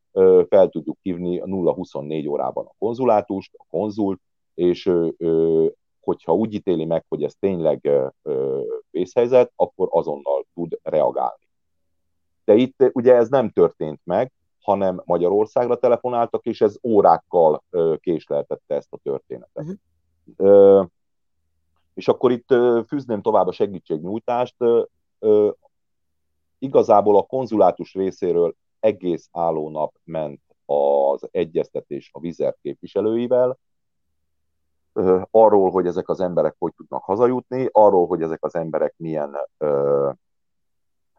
fel 0.48 0.68
tudjuk 0.68 0.98
hívni 1.02 1.40
a 1.40 1.44
0-24 1.44 2.28
órában 2.28 2.66
a 2.66 2.74
konzulátust, 2.78 3.54
a 3.56 3.64
konzult, 3.70 4.20
és 4.54 4.92
hogyha 6.00 6.34
úgy 6.34 6.54
ítéli 6.54 6.84
meg, 6.84 7.04
hogy 7.08 7.22
ez 7.22 7.34
tényleg 7.40 7.90
vészhelyzet, 8.90 9.52
akkor 9.56 9.88
azonnal 9.90 10.44
tud 10.54 10.78
reagálni. 10.82 11.48
De 12.44 12.54
itt 12.54 12.90
ugye 12.92 13.14
ez 13.14 13.28
nem 13.28 13.50
történt 13.50 14.00
meg, 14.04 14.32
hanem 14.60 15.02
Magyarországra 15.04 15.78
telefonáltak, 15.78 16.46
és 16.46 16.60
ez 16.60 16.78
órákkal 16.82 17.62
késleltette 18.00 18.74
ezt 18.74 18.92
a 18.92 18.98
történetet. 19.02 19.78
Uh-huh 20.36 20.86
És 21.94 22.08
akkor 22.08 22.30
itt 22.30 22.54
fűzném 22.86 23.22
tovább 23.22 23.46
a 23.46 23.52
segítségnyújtást. 23.52 24.56
Igazából 26.58 27.16
a 27.16 27.22
konzulátus 27.22 27.94
részéről 27.94 28.54
egész 28.80 29.28
álló 29.32 29.70
nap 29.70 29.94
ment 30.04 30.40
az 30.64 31.28
egyeztetés 31.30 32.10
a 32.12 32.20
vizer 32.20 32.56
képviselőivel, 32.62 33.58
arról, 35.30 35.70
hogy 35.70 35.86
ezek 35.86 36.08
az 36.08 36.20
emberek 36.20 36.54
hogy 36.58 36.72
tudnak 36.76 37.04
hazajutni, 37.04 37.68
arról, 37.72 38.06
hogy 38.06 38.22
ezek 38.22 38.44
az 38.44 38.54
emberek 38.54 38.94
milyen, 38.96 39.36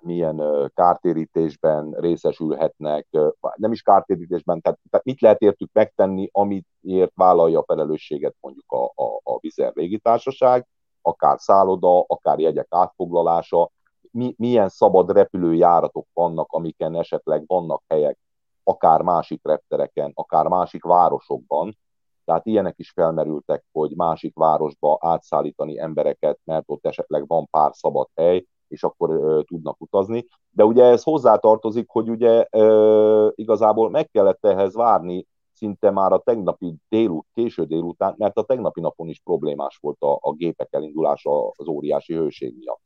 milyen 0.02 0.72
kártérítésben 0.76 1.92
részesülhetnek, 1.92 3.08
nem 3.56 3.72
is 3.72 3.82
kártérítésben, 3.82 4.62
tehát, 4.62 4.80
tehát 4.90 5.06
mit 5.06 5.22
lehet 5.22 5.42
értük 5.42 5.70
megtenni, 5.74 6.30
amitért 6.32 7.12
vállalja 7.16 7.60
a 7.60 7.64
felelősséget 7.64 8.36
mondjuk 8.40 8.72
a, 8.72 8.84
a, 8.84 9.20
a 9.24 9.38
Vizer 9.40 9.72
légitársaság, 9.76 10.68
akár 11.02 11.40
szálloda, 11.40 12.00
akár 12.08 12.40
jegyek 12.40 12.68
átfoglalása, 12.70 13.72
mi, 14.12 14.34
milyen 14.38 14.70
szabad 14.70 15.12
repülőjáratok 15.12 16.08
vannak, 16.14 16.52
amiken 16.52 16.96
esetleg 16.96 17.44
vannak 17.48 17.84
helyek, 17.88 18.18
akár 18.64 19.02
másik 19.02 19.40
reptereken, 19.44 20.12
akár 20.14 20.48
másik 20.48 20.84
városokban, 20.84 21.78
tehát 22.26 22.46
ilyenek 22.46 22.80
is 22.80 22.92
felmerültek, 22.92 23.66
hogy 23.72 23.96
másik 23.96 24.36
városba 24.36 24.98
átszállítani 25.02 25.80
embereket, 25.80 26.40
mert 26.44 26.64
ott 26.66 26.86
esetleg 26.86 27.28
van 27.28 27.48
pár 27.50 27.72
szabad 27.74 28.08
hely, 28.16 28.46
és 28.72 28.84
akkor 28.84 29.10
ö, 29.10 29.42
tudnak 29.46 29.82
utazni. 29.82 30.28
De 30.50 30.66
ugye 30.66 30.84
ez 30.84 31.04
hozzátartozik, 31.04 31.90
hogy 31.90 32.10
ugye 32.10 32.46
ö, 32.50 33.30
igazából 33.36 33.90
meg 33.90 34.10
kellett 34.10 34.46
ehhez 34.46 34.76
várni 34.76 35.28
szinte 35.54 35.92
már 35.92 36.12
a 36.12 36.20
tegnapi 36.20 36.76
délut, 36.90 37.28
késő 37.34 37.66
délután, 37.66 38.16
mert 38.18 38.38
a 38.38 38.44
tegnapi 38.44 38.82
napon 38.82 39.08
is 39.08 39.22
problémás 39.24 39.78
volt 39.82 40.02
a, 40.02 40.18
a 40.22 40.34
gépek 40.34 40.68
elindulása 40.72 41.48
az 41.50 41.68
óriási 41.68 42.14
hőség 42.14 42.56
miatt. 42.60 42.82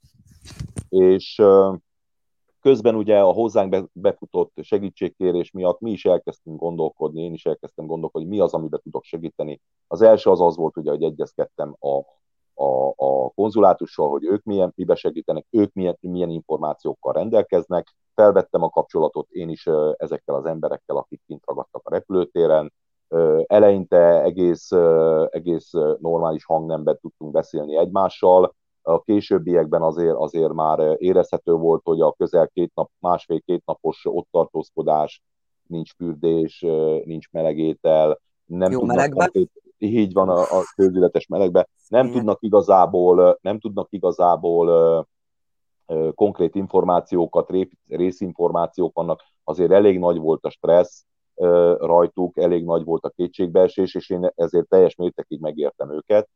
És 0.89 1.39
ö, 1.39 1.73
Közben 2.65 2.95
ugye 2.95 3.19
a 3.19 3.31
hozzánk 3.31 3.89
befutott 3.93 4.53
segítségkérés 4.61 5.51
miatt 5.51 5.79
mi 5.79 5.91
is 5.91 6.05
elkezdtünk 6.05 6.59
gondolkodni, 6.59 7.21
én 7.21 7.33
is 7.33 7.45
elkezdtem 7.45 7.85
gondolkodni, 7.85 8.27
mi 8.27 8.39
az, 8.39 8.53
amiben 8.53 8.79
tudok 8.83 9.03
segíteni. 9.03 9.61
Az 9.87 10.01
első 10.01 10.29
az 10.29 10.41
az 10.41 10.55
volt, 10.55 10.77
ugye, 10.77 10.89
hogy 10.89 11.03
egyezkedtem 11.03 11.75
a, 11.79 11.99
a, 12.55 12.87
a 12.95 13.29
konzulátussal, 13.29 14.09
hogy 14.09 14.25
ők 14.25 14.43
milyen, 14.43 14.73
mibe 14.75 14.95
segítenek, 14.95 15.45
ők 15.49 15.73
milyen, 15.73 15.97
milyen 15.99 16.29
információkkal 16.29 17.13
rendelkeznek. 17.13 17.87
Felvettem 18.15 18.63
a 18.63 18.69
kapcsolatot 18.69 19.29
én 19.29 19.49
is 19.49 19.69
ezekkel 19.97 20.35
az 20.35 20.45
emberekkel, 20.45 20.95
akik 20.95 21.21
kint 21.27 21.43
ragadtak 21.45 21.81
a 21.85 21.93
repülőtéren. 21.93 22.73
Eleinte 23.45 24.21
egész, 24.21 24.71
egész 25.29 25.71
normális 25.99 26.45
hangnemben 26.45 26.97
tudtunk 27.01 27.31
beszélni 27.31 27.77
egymással, 27.77 28.55
a 28.87 29.01
későbbiekben 29.01 29.81
azért, 29.81 30.15
azért 30.15 30.53
már 30.53 30.95
érezhető 30.97 31.51
volt, 31.51 31.81
hogy 31.83 32.01
a 32.01 32.11
közel 32.11 32.47
két 32.47 32.71
nap, 32.75 32.89
másfél-két 32.99 33.65
napos 33.65 34.05
ott 34.05 34.27
tartózkodás, 34.31 35.23
nincs 35.67 35.95
fürdés, 35.95 36.59
nincs 37.05 37.31
melegétel, 37.31 38.19
nem 38.45 38.71
Jó 38.71 38.85
melegben. 38.85 39.31
Így 39.93 40.13
van 40.13 40.29
a, 40.29 40.39
a 40.39 40.63
közületes 40.75 41.27
melegben, 41.27 41.67
nem 41.87 42.05
Igen. 42.05 42.17
tudnak 42.17 42.37
igazából, 42.41 43.37
nem 43.41 43.59
tudnak 43.59 43.87
igazából 43.89 45.07
konkrét 46.15 46.55
információkat, 46.55 47.49
részinformációk 47.87 48.93
vannak, 48.93 49.23
azért 49.43 49.71
elég 49.71 49.99
nagy 49.99 50.17
volt 50.17 50.45
a 50.45 50.49
stressz 50.49 51.05
rajtuk, 51.79 52.37
elég 52.37 52.65
nagy 52.65 52.83
volt 52.83 53.03
a 53.03 53.09
kétségbeesés, 53.09 53.95
és 53.95 54.09
én 54.09 54.31
ezért 54.35 54.67
teljes 54.67 54.95
mértékig 54.95 55.39
megértem 55.39 55.93
őket 55.93 56.29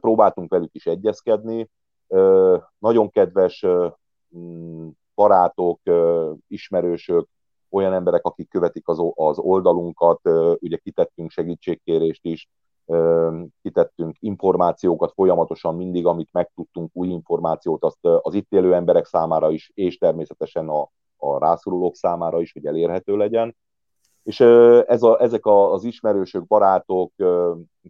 próbáltunk 0.00 0.50
velük 0.50 0.74
is 0.74 0.86
egyezkedni. 0.86 1.70
Nagyon 2.78 3.10
kedves 3.10 3.66
mm, 4.36 4.88
barátok, 5.14 5.80
ismerősök, 6.48 7.28
olyan 7.76 7.92
emberek, 7.92 8.24
akik 8.24 8.48
követik 8.48 8.88
az, 8.88 8.98
az 9.14 9.38
oldalunkat, 9.38 10.20
ugye 10.60 10.76
kitettünk 10.76 11.30
segítségkérést 11.30 12.24
is, 12.24 12.48
kitettünk 13.62 14.16
információkat 14.20 15.12
folyamatosan 15.12 15.76
mindig, 15.76 16.06
amit 16.06 16.28
megtudtunk, 16.32 16.90
új 16.92 17.08
információt, 17.08 17.84
azt 17.84 17.98
az 18.20 18.34
itt 18.34 18.52
élő 18.52 18.74
emberek 18.74 19.06
számára 19.06 19.50
is, 19.50 19.70
és 19.74 19.98
természetesen 19.98 20.68
a, 20.68 20.90
a 21.16 21.38
rászorulók 21.38 21.94
számára 21.94 22.40
is, 22.40 22.52
hogy 22.52 22.66
elérhető 22.66 23.16
legyen. 23.16 23.56
És 24.22 24.40
ez 24.86 25.02
a, 25.02 25.20
ezek 25.20 25.46
az 25.46 25.84
ismerősök, 25.84 26.46
barátok, 26.46 27.12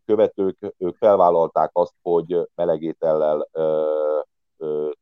követők, 0.05 0.75
ők 0.79 0.97
felvállalták 0.97 1.71
azt, 1.73 1.95
hogy 2.03 2.49
melegétellel 2.55 3.49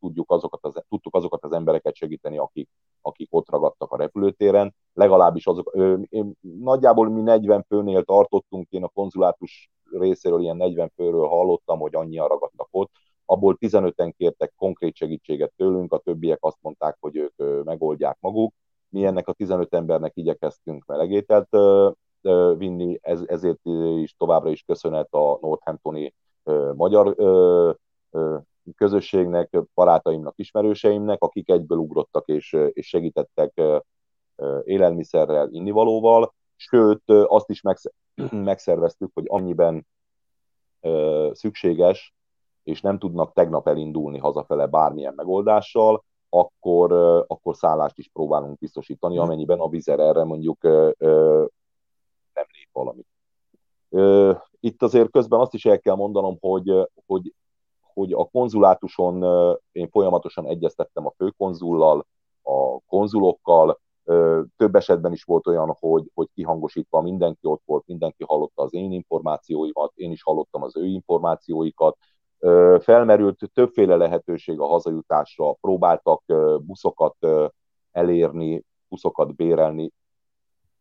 tudjuk 0.01 0.31
azokat 0.31 0.65
az, 0.65 0.83
tudtuk 0.89 1.15
azokat 1.15 1.45
az 1.45 1.53
embereket 1.53 1.95
segíteni, 1.95 2.39
akik, 2.39 2.69
akik 3.01 3.29
ott 3.31 3.51
ragadtak 3.51 3.93
a 3.93 3.97
repülőtéren. 3.97 4.75
Legalábbis 4.93 5.47
azok, 5.47 5.77
én, 6.09 6.33
nagyjából 6.41 7.09
mi 7.09 7.21
40 7.21 7.65
főnél 7.69 8.03
tartottunk, 8.03 8.71
én 8.71 8.85
a 8.85 8.89
konzulátus 8.89 9.71
részéről 9.91 10.41
ilyen 10.41 10.57
40 10.57 10.93
főről 10.95 11.27
hallottam, 11.27 11.79
hogy 11.79 11.95
annyian 11.95 12.29
ragadtak 12.29 12.69
ott, 12.71 12.91
abból 13.25 13.57
15-en 13.61 14.13
kértek 14.17 14.53
konkrét 14.57 14.97
segítséget 14.97 15.53
tőlünk, 15.57 15.93
a 15.93 15.99
többiek 15.99 16.39
azt 16.41 16.59
mondták, 16.61 16.97
hogy 17.01 17.17
ők 17.17 17.65
megoldják 17.65 18.17
maguk 18.21 18.55
mi 18.95 19.05
ennek 19.05 19.29
a 19.29 19.33
15 19.33 19.75
embernek 19.75 20.17
igyekeztünk 20.17 20.85
melegételt 20.87 21.49
vinni, 22.57 22.99
ez, 23.03 23.23
ezért 23.27 23.61
is 23.97 24.15
továbbra 24.17 24.51
is 24.51 24.63
köszönet 24.63 25.09
a 25.11 25.39
Northamptoni 25.41 26.15
magyar 26.75 27.17
közösségnek, 28.77 29.59
barátaimnak, 29.75 30.35
ismerőseimnek, 30.37 31.23
akik 31.23 31.49
egyből 31.49 31.79
ugrottak 31.79 32.29
és, 32.29 32.57
és 32.73 32.89
segítettek 32.89 33.63
élelmiszerrel, 34.65 35.49
innivalóval, 35.51 36.35
sőt 36.57 37.03
azt 37.09 37.51
is 37.51 37.63
megszerveztük, 38.31 39.11
hogy 39.15 39.25
annyiben 39.27 39.87
szükséges, 41.33 42.15
és 42.63 42.81
nem 42.81 42.99
tudnak 42.99 43.33
tegnap 43.33 43.69
elindulni 43.69 44.19
hazafele 44.19 44.67
bármilyen 44.67 45.15
megoldással, 45.17 46.05
akkor, 46.29 46.93
akkor 47.27 47.57
szállást 47.57 47.99
is 47.99 48.09
próbálunk 48.13 48.59
biztosítani, 48.59 49.15
mhm. 49.15 49.23
amennyiben 49.23 49.59
a 49.59 49.69
vizer 49.69 50.01
erre 50.01 50.25
mondjuk 50.25 50.63
nem 52.33 52.47
lép 52.53 52.69
valamit. 52.73 53.07
Itt 54.61 54.83
azért 54.83 55.11
közben 55.11 55.41
azt 55.41 55.55
is 55.55 55.65
el 55.65 55.79
kell 55.79 55.95
mondanom, 55.95 56.37
hogy, 56.41 56.89
hogy, 57.07 57.35
hogy 57.95 58.13
a 58.13 58.25
konzulátuson 58.25 59.23
én 59.73 59.89
folyamatosan 59.89 60.47
egyeztettem 60.47 61.07
a 61.07 61.13
főkonzullal, 61.17 62.07
a 62.43 62.79
konzulokkal, 62.87 63.81
több 64.57 64.75
esetben 64.75 65.13
is 65.13 65.23
volt 65.25 65.47
olyan, 65.47 65.77
hogy, 65.79 66.11
hogy 66.15 66.29
kihangosítva 66.35 67.01
mindenki 67.01 67.47
ott 67.47 67.63
volt, 67.65 67.87
mindenki 67.87 68.25
hallotta 68.25 68.63
az 68.63 68.75
én 68.75 68.93
információimat, 68.93 69.93
én 69.95 70.11
is 70.11 70.23
hallottam 70.23 70.63
az 70.63 70.77
ő 70.77 70.85
információikat, 70.85 71.97
felmerült 72.79 73.51
többféle 73.55 73.97
lehetőség 73.97 74.61
a 74.61 74.67
hazajutásra, 74.67 75.53
próbáltak 75.53 76.23
buszokat 76.63 77.17
elérni, 77.93 78.65
buszokat 78.89 79.35
bérelni, 79.35 79.93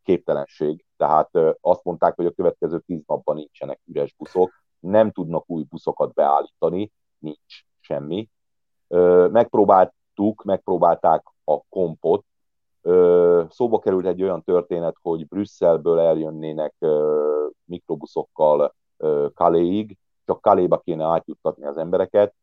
képtelenség. 0.04 0.86
Tehát 0.98 1.30
azt 1.62 1.84
mondták, 1.84 2.16
hogy 2.16 2.26
a 2.26 2.32
következő 2.32 2.80
tíz 2.80 3.04
napban 3.08 3.36
nincsenek 3.36 3.80
üres 3.86 4.14
buszok, 4.18 4.52
nem 4.80 5.12
tudnak 5.12 5.50
új 5.50 5.64
buszokat 5.64 6.14
beállítani, 6.14 6.92
nincs 7.24 7.64
semmi. 7.80 8.30
Megpróbáltuk, 9.30 10.44
megpróbálták 10.44 11.24
a 11.44 11.60
kompot, 11.70 12.26
szóba 13.50 13.80
került 13.80 14.06
egy 14.06 14.24
olyan 14.24 14.44
történet, 14.44 14.96
hogy 15.02 15.28
Brüsszelből 15.28 16.00
eljönnének 16.00 16.76
mikrobuszokkal 17.66 18.76
Kaléig, 19.34 19.98
csak 20.26 20.42
Kaléba 20.42 20.80
kéne 20.80 21.06
átjuttatni 21.06 21.66
az 21.66 21.78
embereket. 21.78 22.34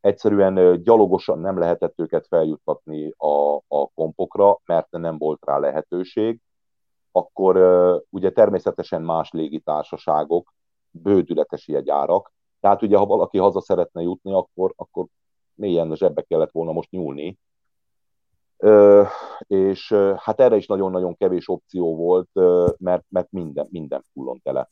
Egyszerűen 0.00 0.82
gyalogosan 0.82 1.38
nem 1.38 1.58
lehetett 1.58 2.00
őket 2.00 2.26
feljuttatni 2.26 3.14
a, 3.16 3.56
a 3.56 3.86
kompokra, 3.94 4.58
mert 4.64 4.90
nem 4.90 5.18
volt 5.18 5.44
rá 5.44 5.58
lehetőség. 5.58 6.40
Akkor 7.12 7.56
ugye 8.10 8.30
természetesen 8.30 9.02
más 9.02 9.30
légitársaságok, 9.30 10.54
bődületes 10.90 11.68
jegyárak, 11.68 12.32
tehát 12.66 12.82
ugye 12.82 12.96
ha 12.96 13.06
valaki 13.06 13.38
haza 13.38 13.60
szeretne 13.60 14.02
jutni, 14.02 14.32
akkor, 14.32 14.72
akkor 14.76 15.06
mélyen 15.54 15.90
a 15.90 15.96
zsebbe 15.96 16.22
kellett 16.22 16.50
volna 16.50 16.72
most 16.72 16.90
nyúlni. 16.90 17.38
Ö, 18.56 19.02
és 19.38 19.94
hát 20.16 20.40
erre 20.40 20.56
is 20.56 20.66
nagyon-nagyon 20.66 21.16
kevés 21.16 21.48
opció 21.48 21.96
volt, 21.96 22.28
mert, 22.78 23.04
mert 23.08 23.30
minden, 23.30 23.66
minden 23.70 24.04
fullon 24.12 24.40
tele. 24.42 24.68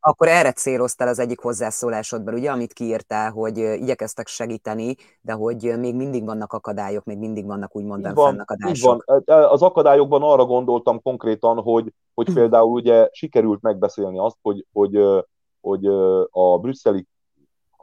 Akkor 0.00 0.28
erre 0.28 0.52
céloztál 0.52 1.08
az 1.08 1.18
egyik 1.18 1.40
hozzászólásodban, 1.40 2.34
ugye, 2.34 2.50
amit 2.50 2.72
kiírtál, 2.72 3.30
hogy 3.30 3.56
igyekeztek 3.56 4.26
segíteni, 4.26 4.96
de 5.20 5.32
hogy 5.32 5.74
még 5.78 5.94
mindig 5.94 6.24
vannak 6.24 6.52
akadályok, 6.52 7.04
még 7.04 7.18
mindig 7.18 7.46
vannak 7.46 7.76
úgymond 7.76 8.12
fennakadások. 8.14 9.04
Van. 9.04 9.22
Az 9.26 9.62
akadályokban 9.62 10.22
arra 10.22 10.44
gondoltam 10.44 11.02
konkrétan, 11.02 11.62
hogy, 11.62 11.92
hogy 12.14 12.32
például 12.38 12.70
ugye 12.70 13.08
sikerült 13.12 13.62
megbeszélni 13.62 14.18
azt, 14.18 14.36
hogy, 14.42 14.66
hogy, 14.72 15.24
hogy 15.64 15.86
a 16.30 16.58
brüsszeli 16.58 17.06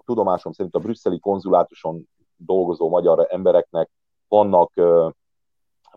tudomásom 0.06 0.52
szerint 0.52 0.76
a 0.76 0.80
brüsszeli 0.80 1.20
konzulátuson 1.20 2.08
dolgozó 2.36 2.90
magyar 2.90 3.28
embereknek 3.30 3.90
vannak, 4.28 4.74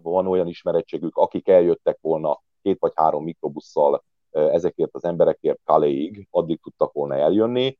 van 0.03 0.27
olyan 0.27 0.47
ismerettségük, 0.47 1.17
akik 1.17 1.49
eljöttek 1.49 1.99
volna 2.01 2.41
két 2.63 2.79
vagy 2.81 2.93
három 2.95 3.25
mikrobusszal 3.25 4.05
ezekért 4.31 4.95
az 4.95 5.05
emberekért 5.05 5.61
Kaléig, 5.65 6.27
addig 6.31 6.61
tudtak 6.61 6.93
volna 6.93 7.15
eljönni, 7.15 7.79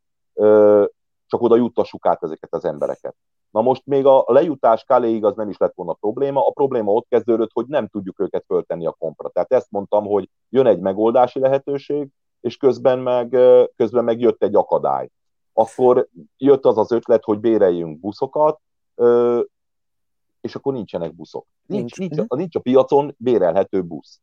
csak 1.27 1.43
oda 1.43 1.57
juttassuk 1.57 2.07
át 2.07 2.23
ezeket 2.23 2.55
az 2.55 2.65
embereket. 2.65 3.17
Na 3.51 3.61
most 3.61 3.87
még 3.87 4.07
a 4.07 4.25
lejutás 4.27 4.85
Kaléig 4.85 5.25
az 5.25 5.37
nem 5.37 5.49
is 5.49 5.57
lett 5.57 5.75
volna 5.75 5.93
probléma, 5.93 6.47
a 6.47 6.51
probléma 6.51 6.93
ott 6.93 7.07
kezdődött, 7.09 7.51
hogy 7.53 7.67
nem 7.67 7.87
tudjuk 7.87 8.21
őket 8.21 8.45
föltenni 8.47 8.87
a 8.87 8.97
kompra. 8.99 9.29
Tehát 9.29 9.53
ezt 9.53 9.71
mondtam, 9.71 10.07
hogy 10.07 10.31
jön 10.49 10.67
egy 10.67 10.81
megoldási 10.81 11.39
lehetőség, 11.39 12.09
és 12.45 12.57
közben 12.57 12.99
meg, 12.99 13.29
közben 13.77 14.05
meg 14.05 14.21
jött 14.21 14.43
egy 14.43 14.55
akadály. 14.55 15.11
Akkor 15.53 16.09
jött 16.37 16.65
az 16.65 16.79
az 16.79 16.93
ötlet, 16.93 17.25
hogy 17.25 17.39
béreljünk 17.39 18.01
buszokat, 18.01 18.61
és 20.41 20.55
akkor 20.55 20.73
nincsenek 20.73 21.15
buszok. 21.15 21.47
Nincs, 21.67 21.99
nincs, 21.99 22.15
nincs, 22.17 22.29
nincs 22.29 22.55
a 22.57 22.61
piacon 22.61 23.15
bérelhető 23.19 23.83
busz. 23.83 24.21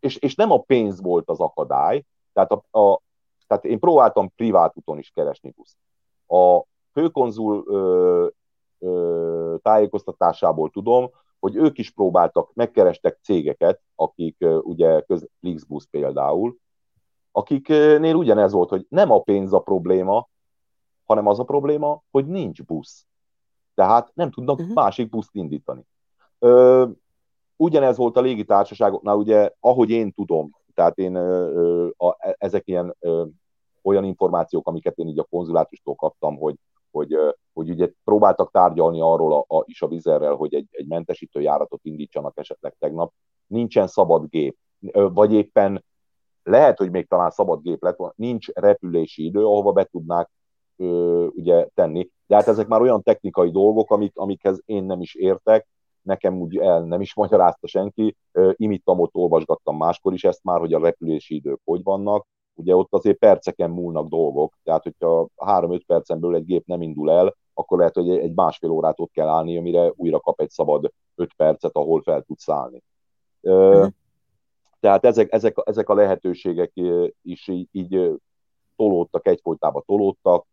És, 0.00 0.16
és 0.16 0.34
nem 0.34 0.50
a 0.50 0.60
pénz 0.60 1.00
volt 1.00 1.28
az 1.28 1.40
akadály, 1.40 2.04
tehát, 2.32 2.50
a, 2.50 2.78
a, 2.78 3.00
tehát 3.46 3.64
én 3.64 3.78
próbáltam 3.78 4.32
privát 4.36 4.76
úton 4.76 4.98
is 4.98 5.10
keresni 5.10 5.54
buszt. 5.56 5.76
A 6.26 6.62
főkonzul 6.92 7.64
ö, 7.66 8.26
ö, 8.78 9.54
tájékoztatásából 9.62 10.70
tudom, 10.70 11.10
hogy 11.42 11.56
ők 11.56 11.78
is 11.78 11.90
próbáltak, 11.90 12.50
megkerestek 12.54 13.18
cégeket, 13.22 13.80
akik 13.94 14.36
ugye 14.60 15.00
köz, 15.00 15.28
Flixbus 15.40 15.86
például, 15.90 16.56
akiknél 17.32 18.14
ugyanez 18.14 18.52
volt, 18.52 18.68
hogy 18.68 18.86
nem 18.88 19.10
a 19.10 19.20
pénz 19.20 19.52
a 19.52 19.60
probléma, 19.60 20.28
hanem 21.04 21.26
az 21.26 21.38
a 21.38 21.44
probléma, 21.44 22.02
hogy 22.10 22.26
nincs 22.26 22.62
busz. 22.62 23.06
Tehát 23.74 24.10
nem 24.14 24.30
tudnak 24.30 24.58
uh-huh. 24.58 24.74
másik 24.74 25.08
buszt 25.08 25.34
indítani. 25.34 25.86
Ö, 26.38 26.86
ugyanez 27.56 27.96
volt 27.96 28.16
a 28.16 28.20
légitársaságoknál, 28.20 29.16
ugye, 29.16 29.50
ahogy 29.60 29.90
én 29.90 30.12
tudom, 30.12 30.56
tehát 30.74 30.98
én 30.98 31.14
ö, 31.14 31.88
a, 31.96 32.16
ezek 32.38 32.68
ilyen 32.68 32.96
ö, 33.00 33.24
olyan 33.82 34.04
információk, 34.04 34.66
amiket 34.66 34.98
én 34.98 35.08
így 35.08 35.18
a 35.18 35.26
konzulátustól 35.30 35.94
kaptam, 35.94 36.36
hogy 36.36 36.54
hogy, 36.92 37.16
hogy 37.52 37.70
ugye 37.70 37.90
próbáltak 38.04 38.50
tárgyalni 38.50 39.00
arról 39.00 39.32
a, 39.32 39.56
a, 39.56 39.62
is 39.66 39.82
a 39.82 39.88
vizerrel, 39.88 40.34
hogy 40.34 40.54
egy, 40.54 40.68
egy 40.70 40.86
mentesítő 40.86 41.40
járatot 41.40 41.80
indítsanak 41.82 42.38
esetleg 42.38 42.76
tegnap. 42.78 43.12
Nincsen 43.46 43.86
szabad 43.86 44.28
gép, 44.28 44.56
vagy 44.92 45.32
éppen 45.32 45.84
lehet, 46.42 46.78
hogy 46.78 46.90
még 46.90 47.08
talán 47.08 47.30
szabad 47.30 47.62
gép 47.62 47.82
lett 47.82 47.96
volna, 47.96 48.14
nincs 48.16 48.48
repülési 48.48 49.24
idő, 49.24 49.44
ahova 49.44 49.72
be 49.72 49.84
tudnák 49.84 50.30
ö, 50.76 51.26
ugye 51.26 51.68
tenni. 51.74 52.10
De 52.26 52.34
hát 52.34 52.48
ezek 52.48 52.66
már 52.66 52.80
olyan 52.80 53.02
technikai 53.02 53.50
dolgok, 53.50 53.90
amik, 53.90 54.16
amikhez 54.16 54.62
én 54.64 54.84
nem 54.84 55.00
is 55.00 55.14
értek, 55.14 55.68
nekem 56.02 56.40
úgy 56.40 56.56
el 56.56 56.80
nem 56.80 57.00
is 57.00 57.14
magyarázta 57.14 57.66
senki, 57.66 58.16
imittam 58.52 59.00
ott, 59.00 59.14
olvasgattam 59.14 59.76
máskor 59.76 60.12
is 60.12 60.24
ezt 60.24 60.44
már, 60.44 60.58
hogy 60.58 60.72
a 60.72 60.78
repülési 60.78 61.34
idők 61.34 61.60
hogy 61.64 61.82
vannak, 61.82 62.26
ugye 62.54 62.76
ott 62.76 62.92
azért 62.92 63.18
perceken 63.18 63.70
múlnak 63.70 64.08
dolgok, 64.08 64.54
tehát 64.64 64.82
hogyha 64.82 65.28
3-5 65.36 65.80
percen 65.86 66.20
belül 66.20 66.36
egy 66.36 66.44
gép 66.44 66.66
nem 66.66 66.82
indul 66.82 67.10
el, 67.10 67.36
akkor 67.54 67.78
lehet, 67.78 67.94
hogy 67.94 68.10
egy 68.10 68.34
másfél 68.34 68.70
órát 68.70 69.00
ott 69.00 69.12
kell 69.12 69.28
állni, 69.28 69.58
amire 69.58 69.92
újra 69.96 70.20
kap 70.20 70.40
egy 70.40 70.50
szabad 70.50 70.92
5 71.14 71.34
percet, 71.36 71.76
ahol 71.76 72.02
fel 72.02 72.22
tud 72.22 72.38
szállni. 72.38 72.82
Mm. 73.50 73.84
Tehát 74.80 75.04
ezek, 75.04 75.32
ezek, 75.32 75.56
ezek 75.64 75.88
a 75.88 75.94
lehetőségek 75.94 76.72
is 77.22 77.48
így, 77.48 77.68
így 77.72 78.20
tolódtak, 78.76 79.26
egyfolytában 79.26 79.82
tolódtak. 79.86 80.46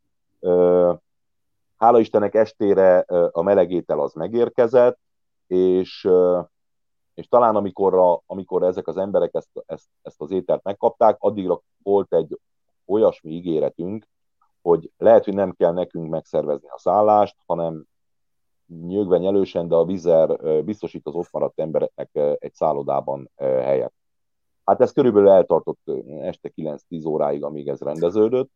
Hála 1.78 2.00
Istennek 2.00 2.36
estére 2.36 3.00
a 3.32 3.42
melegétel 3.42 4.00
az 4.00 4.14
megérkezett, 4.14 5.00
és 5.48 6.10
és 7.20 7.28
talán 7.28 7.56
amikor, 7.56 7.94
a, 7.94 8.22
amikor 8.26 8.64
ezek 8.64 8.88
az 8.88 8.98
emberek 8.98 9.34
ezt, 9.34 9.50
ezt, 9.66 9.88
ezt 10.02 10.22
az 10.22 10.32
ételt 10.32 10.64
megkapták, 10.64 11.16
addigra 11.20 11.62
volt 11.84 12.14
egy 12.14 12.40
olyasmi 12.86 13.32
ígéretünk, 13.32 14.08
hogy 14.62 14.92
lehet, 14.98 15.24
hogy 15.26 15.34
nem 15.34 15.52
kell 15.52 15.74
nekünk 15.74 16.10
megszervezni 16.10 16.68
a 16.68 16.78
szállást, 16.78 17.36
hanem 17.46 17.84
nyögve 18.68 19.18
nyelősen, 19.18 19.68
de 19.68 19.76
a 19.76 19.86
vizer 19.86 20.64
biztosít 20.64 21.08
az 21.08 21.14
ott 21.16 21.32
maradt 21.32 21.60
embereknek 21.60 22.10
egy 22.40 22.54
szállodában 22.54 23.30
helyet. 23.38 23.94
Hát 24.66 24.82
ez 24.82 24.92
körülbelül 24.92 25.30
eltartott 25.30 25.92
este 26.22 26.52
9-10 26.56 27.08
óráig, 27.08 27.44
amíg 27.44 27.68
ez 27.68 27.82
rendeződött, 27.82 28.52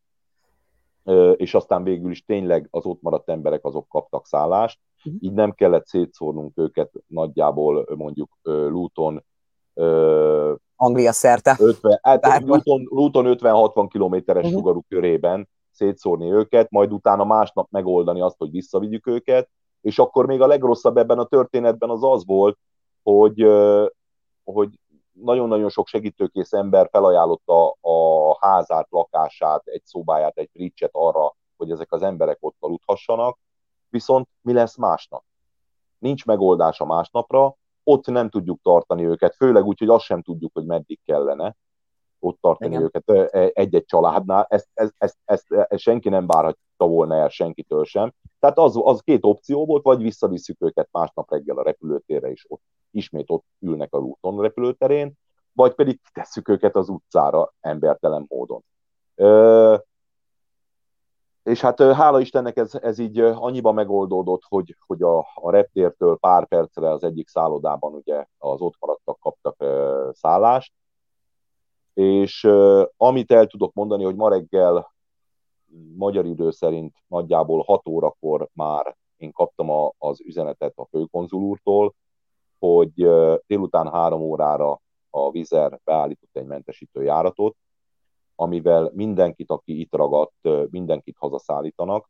és 1.35 1.53
aztán 1.53 1.83
végül 1.83 2.11
is 2.11 2.25
tényleg 2.25 2.67
az 2.71 2.85
ott 2.85 3.01
maradt 3.01 3.29
emberek 3.29 3.65
azok 3.65 3.87
kaptak 3.87 4.25
szállást, 4.25 4.79
uh-huh. 5.05 5.23
így 5.23 5.33
nem 5.33 5.51
kellett 5.51 5.85
szétszórnunk 5.85 6.57
őket 6.57 6.91
nagyjából 7.07 7.87
mondjuk 7.95 8.37
Luton 8.43 9.23
Anglia 10.75 11.11
szerte. 11.11 11.55
50, 11.59 11.99
hát 12.01 12.43
Luton, 12.43 12.87
Luton 12.89 13.37
50-60 13.39 13.87
kilométeres 13.89 14.43
uh-huh. 14.43 14.59
sugarú 14.59 14.81
körében 14.87 15.49
szétszórni 15.71 16.31
őket, 16.31 16.69
majd 16.69 16.91
utána 16.91 17.23
másnap 17.23 17.67
megoldani 17.71 18.21
azt, 18.21 18.37
hogy 18.37 18.51
visszavigyük 18.51 19.07
őket, 19.07 19.49
és 19.81 19.99
akkor 19.99 20.25
még 20.25 20.41
a 20.41 20.47
legrosszabb 20.47 20.97
ebben 20.97 21.19
a 21.19 21.25
történetben 21.25 21.89
az 21.89 22.03
az 22.03 22.25
volt, 22.25 22.57
hogy, 23.03 23.47
hogy 24.43 24.69
nagyon-nagyon 25.11 25.69
sok 25.69 25.87
segítőkész 25.87 26.53
ember 26.53 26.87
felajánlotta 26.91 27.69
a 27.81 28.37
házát, 28.39 28.87
lakását, 28.89 29.67
egy 29.67 29.85
szobáját, 29.85 30.37
egy 30.37 30.49
fricset 30.53 30.89
arra, 30.93 31.35
hogy 31.57 31.71
ezek 31.71 31.91
az 31.91 32.01
emberek 32.01 32.37
ott 32.39 32.55
aludhassanak, 32.59 33.37
viszont 33.93 34.27
mi 34.41 34.53
lesz 34.53 34.77
másnap? 34.77 35.23
Nincs 35.97 36.25
megoldás 36.25 36.79
a 36.79 36.85
másnapra, 36.85 37.55
ott 37.83 38.05
nem 38.05 38.29
tudjuk 38.29 38.61
tartani 38.61 39.05
őket, 39.05 39.35
főleg 39.35 39.65
úgy, 39.65 39.79
hogy 39.79 39.89
azt 39.89 40.03
sem 40.03 40.21
tudjuk, 40.21 40.51
hogy 40.53 40.65
meddig 40.65 40.99
kellene 41.05 41.55
ott 42.19 42.37
tartani 42.41 42.71
Igen. 42.71 42.83
őket 42.83 43.09
e, 43.09 43.51
egy-egy 43.53 43.85
családnál, 43.85 44.45
ezt, 44.49 44.67
ezt, 44.73 44.93
ezt, 44.97 45.17
ezt, 45.25 45.51
ezt 45.51 45.81
senki 45.81 46.09
nem 46.09 46.27
várhatta 46.27 46.87
volna 46.87 47.15
el 47.15 47.29
senkitől 47.29 47.85
sem. 47.85 48.13
Tehát 48.39 48.57
az, 48.57 48.79
az 48.83 48.99
két 48.99 49.25
opció 49.25 49.65
volt, 49.65 49.83
vagy 49.83 50.01
visszavisszük 50.01 50.61
őket 50.61 50.87
másnap 50.91 51.31
reggel 51.31 51.57
a 51.57 51.63
repülőtérre, 51.63 52.31
és 52.31 52.45
ott 52.47 52.61
ismét 52.91 53.29
ott 53.29 53.45
ülnek 53.59 53.93
a 53.93 53.97
úton 53.97 54.41
repülőterén, 54.41 55.13
vagy 55.53 55.73
pedig 55.73 55.99
tesszük 56.13 56.49
őket 56.49 56.75
az 56.75 56.89
utcára 56.89 57.53
embertelen 57.59 58.25
módon. 58.27 58.63
Ö, 59.15 59.75
és 61.43 61.61
hát 61.61 61.81
hála 61.81 62.19
Istennek 62.19 62.57
ez, 62.57 62.75
ez 62.75 62.99
így 62.99 63.19
annyiba 63.19 63.71
megoldódott, 63.71 64.41
hogy, 64.47 64.75
hogy 64.85 65.01
a, 65.01 65.17
a 65.19 65.51
reptértől 65.51 66.17
pár 66.17 66.47
percre 66.47 66.89
az 66.89 67.03
egyik 67.03 67.27
szállodában 67.27 67.93
ugye 67.93 68.25
az 68.37 68.61
ott 68.61 68.75
maradtak 68.79 69.19
kaptak 69.19 69.55
ö, 69.57 70.09
szállást, 70.13 70.73
és 71.93 72.43
ö, 72.43 72.83
amit 72.97 73.31
el 73.31 73.47
tudok 73.47 73.73
mondani, 73.73 74.03
hogy 74.03 74.15
ma 74.15 74.29
reggel 74.29 74.93
magyar 75.95 76.25
idő 76.25 76.51
szerint 76.51 76.95
nagyjából 77.07 77.63
6 77.63 77.87
órakor 77.87 78.49
már 78.53 78.95
én 79.17 79.31
kaptam 79.31 79.69
a, 79.69 79.91
az 79.97 80.21
üzenetet 80.21 80.73
a 80.75 80.85
főkonzul 80.85 81.41
úrtól, 81.41 81.93
hogy 82.59 82.93
délután 83.47 83.91
három 83.91 84.21
órára 84.21 84.81
a 85.09 85.31
Vizer 85.31 85.79
beállított 85.83 86.29
egy 86.33 86.45
mentesítő 86.45 87.03
járatot, 87.03 87.55
amivel 88.35 88.91
mindenkit, 88.93 89.49
aki 89.49 89.79
itt 89.79 89.95
ragadt, 89.95 90.69
mindenkit 90.69 91.17
hazaszállítanak. 91.19 92.09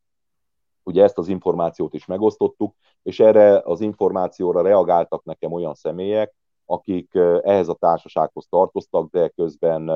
Ugye 0.83 1.03
ezt 1.03 1.17
az 1.17 1.27
információt 1.27 1.93
is 1.93 2.05
megosztottuk, 2.05 2.75
és 3.03 3.19
erre 3.19 3.61
az 3.65 3.81
információra 3.81 4.61
reagáltak 4.61 5.23
nekem 5.23 5.51
olyan 5.51 5.73
személyek, 5.73 6.33
akik 6.65 7.13
ehhez 7.41 7.67
a 7.67 7.73
társasághoz 7.73 8.47
tartoztak, 8.49 9.09
de 9.09 9.27
közben 9.27 9.91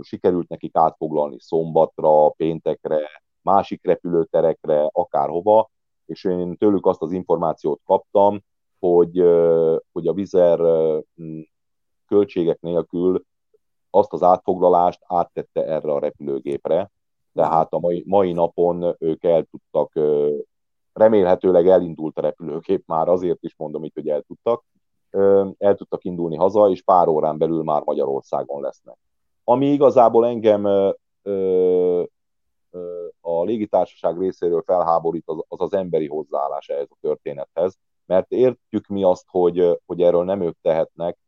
sikerült 0.00 0.48
nekik 0.48 0.76
átfoglalni 0.76 1.40
szombatra, 1.40 2.28
péntekre, 2.28 3.22
másik 3.40 3.84
repülőterekre, 3.84 4.88
akárhova, 4.92 5.70
és 6.06 6.24
én 6.24 6.56
tőlük 6.56 6.86
azt 6.86 7.02
az 7.02 7.12
információt 7.12 7.80
kaptam, 7.84 8.40
hogy, 8.78 9.18
hogy 9.92 10.06
a 10.06 10.12
Vizer 10.12 10.58
költségek 12.06 12.60
nélkül 12.60 13.24
azt 13.94 14.12
az 14.12 14.22
átfoglalást 14.22 15.00
áttette 15.06 15.64
erre 15.64 15.92
a 15.92 15.98
repülőgépre, 15.98 16.90
tehát 17.34 17.72
a 17.72 17.78
mai, 17.78 18.04
mai 18.06 18.32
napon 18.32 18.96
ők 18.98 19.24
el 19.24 19.46
tudtak, 19.50 19.92
remélhetőleg 20.92 21.68
elindult 21.68 22.18
a 22.18 22.20
repülőgép 22.20 22.82
már, 22.86 23.08
azért 23.08 23.42
is 23.42 23.54
mondom 23.56 23.84
itt, 23.84 23.94
hogy 23.94 24.08
el 24.08 24.22
tudtak, 24.22 24.64
el 25.58 25.74
tudtak 25.74 26.04
indulni 26.04 26.36
haza, 26.36 26.70
és 26.70 26.82
pár 26.82 27.08
órán 27.08 27.38
belül 27.38 27.62
már 27.62 27.82
Magyarországon 27.84 28.62
lesznek. 28.62 28.96
Ami 29.44 29.66
igazából 29.66 30.26
engem 30.26 30.64
a 33.20 33.44
légitársaság 33.44 34.18
részéről 34.18 34.62
felháborít, 34.66 35.24
az 35.26 35.44
az, 35.48 35.60
az 35.60 35.72
emberi 35.72 36.06
hozzáállás 36.06 36.68
ehhez 36.68 36.88
a 36.90 36.96
történethez, 37.00 37.78
mert 38.06 38.30
értjük 38.30 38.86
mi 38.86 39.02
azt, 39.02 39.26
hogy, 39.28 39.80
hogy 39.86 40.02
erről 40.02 40.24
nem 40.24 40.40
ők 40.40 40.56
tehetnek, 40.62 41.18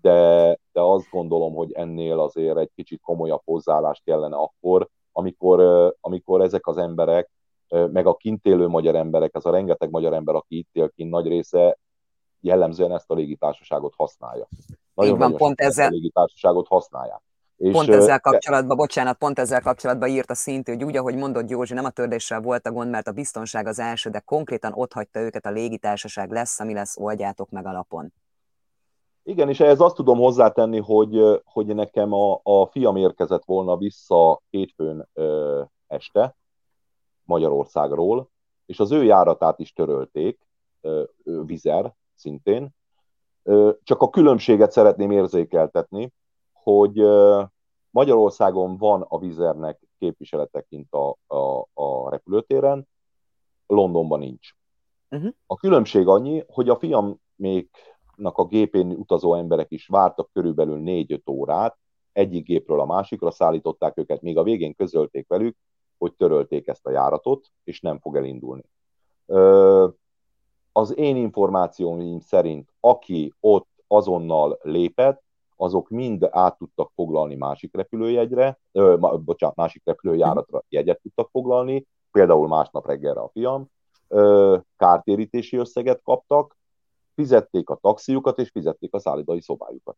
de, 0.00 0.48
de 0.72 0.80
azt 0.80 1.10
gondolom, 1.10 1.54
hogy 1.54 1.72
ennél 1.72 2.20
azért 2.20 2.56
egy 2.56 2.70
kicsit 2.74 3.00
komolyabb 3.00 3.42
hozzáállást 3.44 4.04
kellene 4.04 4.36
akkor, 4.36 4.88
amikor, 5.12 5.60
amikor 6.00 6.40
ezek 6.40 6.66
az 6.66 6.76
emberek, 6.76 7.30
meg 7.68 8.06
a 8.06 8.14
kint 8.14 8.46
élő 8.46 8.66
magyar 8.66 8.94
emberek, 8.94 9.36
az 9.36 9.46
a 9.46 9.50
rengeteg 9.50 9.90
magyar 9.90 10.12
ember, 10.12 10.34
aki 10.34 10.58
itt 10.58 10.68
él 10.72 10.90
kint, 10.90 11.10
nagy 11.10 11.26
része 11.26 11.78
jellemzően 12.40 12.92
ezt 12.92 13.10
a 13.10 13.14
légitársaságot 13.14 13.94
használja. 13.96 14.48
Nagyon 14.94 15.12
Így 15.12 15.18
van, 15.18 15.36
pont 15.36 15.60
ezzel. 15.60 15.86
A 15.86 15.90
légitársaságot 15.90 16.66
használják. 16.66 17.22
És 17.56 17.72
pont 17.72 17.88
ezzel 17.88 18.20
kapcsolatban, 18.20 18.76
bocsánat, 18.76 19.18
pont 19.18 19.38
ezzel 19.38 19.60
kapcsolatban 19.60 20.08
írt 20.08 20.30
a 20.30 20.34
szintű, 20.34 20.72
hogy 20.72 20.84
úgy, 20.84 20.96
ahogy 20.96 21.16
mondott 21.16 21.50
Józsi, 21.50 21.74
nem 21.74 21.84
a 21.84 21.90
tördéssel 21.90 22.40
volt 22.40 22.66
a 22.66 22.72
gond, 22.72 22.90
mert 22.90 23.06
a 23.06 23.12
biztonság 23.12 23.66
az 23.66 23.78
első, 23.78 24.10
de 24.10 24.18
konkrétan 24.18 24.72
ott 24.74 24.92
hagyta 24.92 25.20
őket 25.20 25.46
a 25.46 25.50
légitársaság 25.50 26.30
lesz, 26.30 26.60
ami 26.60 26.74
lesz, 26.74 26.96
oldjátok 26.98 27.50
meg 27.50 27.66
alapon. 27.66 28.12
Igen, 29.28 29.48
és 29.48 29.60
ehhez 29.60 29.80
azt 29.80 29.94
tudom 29.94 30.18
hozzátenni, 30.18 30.80
hogy, 30.80 31.42
hogy 31.44 31.66
nekem 31.66 32.12
a, 32.12 32.40
a 32.42 32.66
fiam 32.66 32.96
érkezett 32.96 33.44
volna 33.44 33.76
vissza 33.76 34.42
hétfőn 34.50 35.08
ö, 35.12 35.62
este 35.86 36.36
Magyarországról, 37.24 38.30
és 38.66 38.80
az 38.80 38.90
ő 38.90 39.04
járatát 39.04 39.58
is 39.58 39.72
törölték, 39.72 40.38
ö, 40.80 41.04
vizer 41.44 41.94
szintén. 42.14 42.68
Ö, 43.42 43.70
csak 43.82 44.02
a 44.02 44.10
különbséget 44.10 44.72
szeretném 44.72 45.10
érzékeltetni, 45.10 46.12
hogy 46.52 46.98
ö, 46.98 47.42
Magyarországon 47.90 48.76
van 48.76 49.04
a 49.08 49.18
vizernek 49.18 49.80
képviseletekint 49.98 50.92
a, 50.92 51.16
a, 51.26 51.66
a 51.74 52.10
repülőtéren, 52.10 52.88
Londonban 53.66 54.18
nincs. 54.18 54.50
Uh-huh. 55.10 55.32
A 55.46 55.56
különbség 55.56 56.06
annyi, 56.06 56.44
hogy 56.48 56.68
a 56.68 56.76
fiam 56.76 57.20
még 57.34 57.70
a 58.22 58.44
gépén 58.44 58.90
utazó 58.90 59.34
emberek 59.34 59.70
is 59.70 59.86
vártak 59.86 60.30
körülbelül 60.32 60.82
4-5 60.84 61.30
órát, 61.30 61.76
egyik 62.12 62.44
gépről 62.44 62.80
a 62.80 62.86
másikra 62.86 63.30
szállították 63.30 63.98
őket, 63.98 64.22
még 64.22 64.38
a 64.38 64.42
végén 64.42 64.74
közölték 64.74 65.28
velük, 65.28 65.56
hogy 65.98 66.14
törölték 66.14 66.66
ezt 66.66 66.86
a 66.86 66.90
járatot, 66.90 67.50
és 67.64 67.80
nem 67.80 67.98
fog 67.98 68.16
elindulni. 68.16 68.64
Az 70.72 70.96
én 70.96 71.16
információim 71.16 72.20
szerint, 72.20 72.72
aki 72.80 73.34
ott 73.40 73.68
azonnal 73.86 74.58
lépett, 74.62 75.22
azok 75.56 75.88
mind 75.88 76.28
át 76.30 76.58
tudtak 76.58 76.90
foglalni 76.94 77.34
másik 77.34 77.74
repülőjegyre, 77.74 78.58
ö, 78.72 78.96
bocsánat, 79.24 79.56
másik 79.56 79.82
repülőjáratra 79.84 80.62
jegyet 80.68 81.00
tudtak 81.02 81.28
foglalni, 81.30 81.86
például 82.10 82.48
másnap 82.48 82.86
reggelre 82.86 83.20
a 83.20 83.28
fiam, 83.28 83.70
ö, 84.08 84.56
kártérítési 84.76 85.56
összeget 85.56 86.02
kaptak, 86.02 86.56
fizették 87.16 87.70
a 87.70 87.76
taxiukat, 87.76 88.38
és 88.38 88.50
fizették 88.50 88.94
a 88.94 88.98
szállítói 88.98 89.40
szobájukat. 89.40 89.96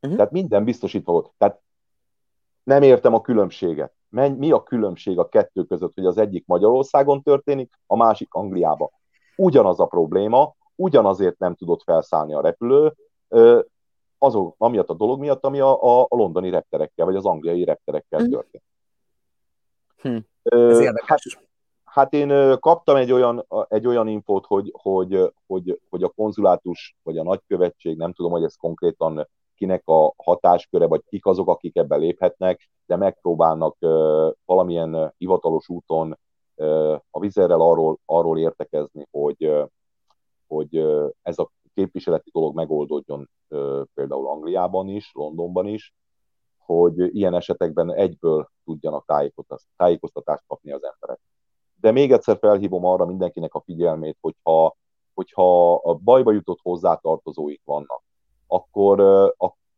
Uh-huh. 0.00 0.16
Tehát 0.16 0.32
minden 0.32 0.64
biztosítva 0.64 1.12
volt. 1.12 1.32
Tehát 1.38 1.60
nem 2.62 2.82
értem 2.82 3.14
a 3.14 3.20
különbséget. 3.20 3.92
Mi 4.08 4.50
a 4.50 4.62
különbség 4.62 5.18
a 5.18 5.28
kettő 5.28 5.64
között, 5.64 5.94
hogy 5.94 6.06
az 6.06 6.18
egyik 6.18 6.46
Magyarországon 6.46 7.22
történik, 7.22 7.78
a 7.86 7.96
másik 7.96 8.34
Angliában. 8.34 8.90
Ugyanaz 9.36 9.80
a 9.80 9.86
probléma, 9.86 10.54
ugyanazért 10.74 11.38
nem 11.38 11.54
tudott 11.54 11.82
felszállni 11.82 12.34
a 12.34 12.40
repülő, 12.40 12.94
azok, 14.18 14.54
amiatt 14.58 14.88
a 14.88 14.94
dolog 14.94 15.20
miatt, 15.20 15.44
ami 15.44 15.60
a, 15.60 15.82
a, 15.82 16.02
a 16.02 16.16
londoni 16.16 16.50
repterekkel, 16.50 17.06
vagy 17.06 17.16
az 17.16 17.26
angliai 17.26 17.64
repterekkel 17.64 18.20
uh-huh. 18.20 18.34
történt. 18.34 18.64
Hm. 19.96 20.18
Ez 20.42 20.80
érdekes. 20.80 21.06
Hát, 21.06 21.50
Hát 21.92 22.12
én 22.12 22.58
kaptam 22.58 22.96
egy 22.96 23.12
olyan, 23.12 23.46
egy 23.68 23.86
olyan 23.86 24.08
infót, 24.08 24.46
hogy, 24.46 24.72
hogy, 24.76 25.32
hogy, 25.46 25.80
hogy 25.90 26.02
a 26.02 26.08
konzulátus 26.08 26.96
vagy 27.02 27.18
a 27.18 27.22
nagykövetség, 27.22 27.96
nem 27.96 28.12
tudom, 28.12 28.32
hogy 28.32 28.44
ez 28.44 28.56
konkrétan 28.56 29.28
kinek 29.54 29.82
a 29.88 30.14
hatásköre, 30.16 30.86
vagy 30.86 31.02
kik 31.08 31.26
azok, 31.26 31.48
akik 31.48 31.76
ebbe 31.76 31.96
léphetnek, 31.96 32.70
de 32.86 32.96
megpróbálnak 32.96 33.76
valamilyen 34.44 35.14
hivatalos 35.18 35.68
úton 35.68 36.18
a 37.10 37.20
vizerrel 37.20 37.60
arról, 37.60 37.98
arról 38.04 38.38
értekezni, 38.38 39.06
hogy, 39.10 39.52
hogy 40.46 40.76
ez 41.22 41.38
a 41.38 41.50
képviseleti 41.74 42.30
dolog 42.30 42.54
megoldódjon 42.54 43.30
például 43.94 44.28
Angliában 44.28 44.88
is, 44.88 45.10
Londonban 45.14 45.66
is, 45.66 45.94
hogy 46.58 47.16
ilyen 47.16 47.34
esetekben 47.34 47.94
egyből 47.94 48.48
tudjanak 48.64 49.04
tájékoztatást 49.76 50.44
kapni 50.46 50.72
az 50.72 50.84
emberek 50.84 51.20
de 51.82 51.90
még 51.90 52.12
egyszer 52.12 52.38
felhívom 52.38 52.84
arra 52.84 53.04
mindenkinek 53.04 53.54
a 53.54 53.60
figyelmét, 53.60 54.18
hogyha, 54.20 54.76
hogyha 55.14 55.74
a 55.74 55.94
bajba 55.94 56.32
jutott 56.32 56.58
hozzátartozóik 56.62 57.60
vannak, 57.64 58.02
akkor, 58.46 59.00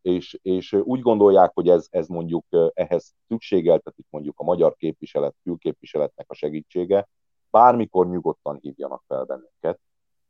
és, 0.03 0.39
és 0.43 0.73
úgy 0.73 1.01
gondolják, 1.01 1.51
hogy 1.55 1.69
ez, 1.69 1.87
ez 1.91 2.07
mondjuk 2.09 2.45
ehhez 2.75 3.15
szükségeltetik 3.29 4.07
mondjuk 4.11 4.39
a 4.39 4.45
magyar 4.45 4.75
képviselet, 4.77 5.35
külképviseletnek 5.43 6.31
a 6.31 6.35
segítsége, 6.35 7.09
bármikor 7.51 8.09
nyugodtan 8.09 8.59
hívjanak 8.61 9.03
fel 9.07 9.25
bennünket, 9.25 9.81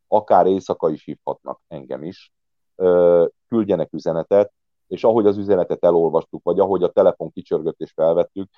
akár 0.09 0.47
éjszaka 0.47 0.91
is 0.91 1.05
hívhatnak 1.05 1.61
engem 1.69 2.03
is, 2.03 2.33
küldjenek 3.49 3.93
üzenetet, 3.93 4.53
és 4.87 5.05
ahogy 5.05 5.27
az 5.27 5.37
üzenetet 5.37 5.85
elolvastuk, 5.85 6.43
vagy 6.43 6.61
ahogy 6.61 6.83
a 6.83 6.91
telefon 6.91 7.31
kicsörgött 7.31 7.81
és 7.81 7.93
felvettük, 7.93 8.51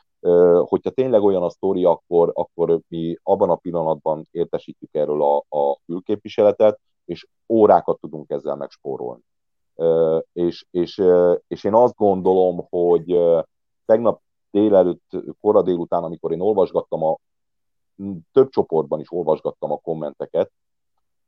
hogyha 0.64 0.90
tényleg 0.90 1.22
olyan 1.22 1.42
a 1.42 1.50
sztori, 1.50 1.84
akkor, 1.84 2.30
akkor 2.34 2.80
mi 2.88 3.16
abban 3.22 3.50
a 3.50 3.56
pillanatban 3.56 4.28
értesítjük 4.30 4.94
erről 4.94 5.22
a, 5.22 5.36
a 5.36 5.78
külképviseletet, 5.86 6.80
és 7.04 7.26
órákat 7.48 8.00
tudunk 8.00 8.30
ezzel 8.30 8.56
megspórolni. 8.56 9.22
És, 10.32 10.66
és, 10.70 11.02
és 11.48 11.64
én 11.64 11.74
azt 11.74 11.94
gondolom, 11.94 12.66
hogy 12.70 13.18
tegnap 13.84 14.20
délelőtt, 14.50 15.10
kora 15.40 15.62
délután, 15.62 16.02
amikor 16.02 16.32
én 16.32 16.40
olvasgattam 16.40 17.02
a 17.04 17.16
több 18.32 18.48
csoportban 18.48 19.00
is 19.00 19.12
olvasgattam 19.12 19.72
a 19.72 19.78
kommenteket, 19.78 20.52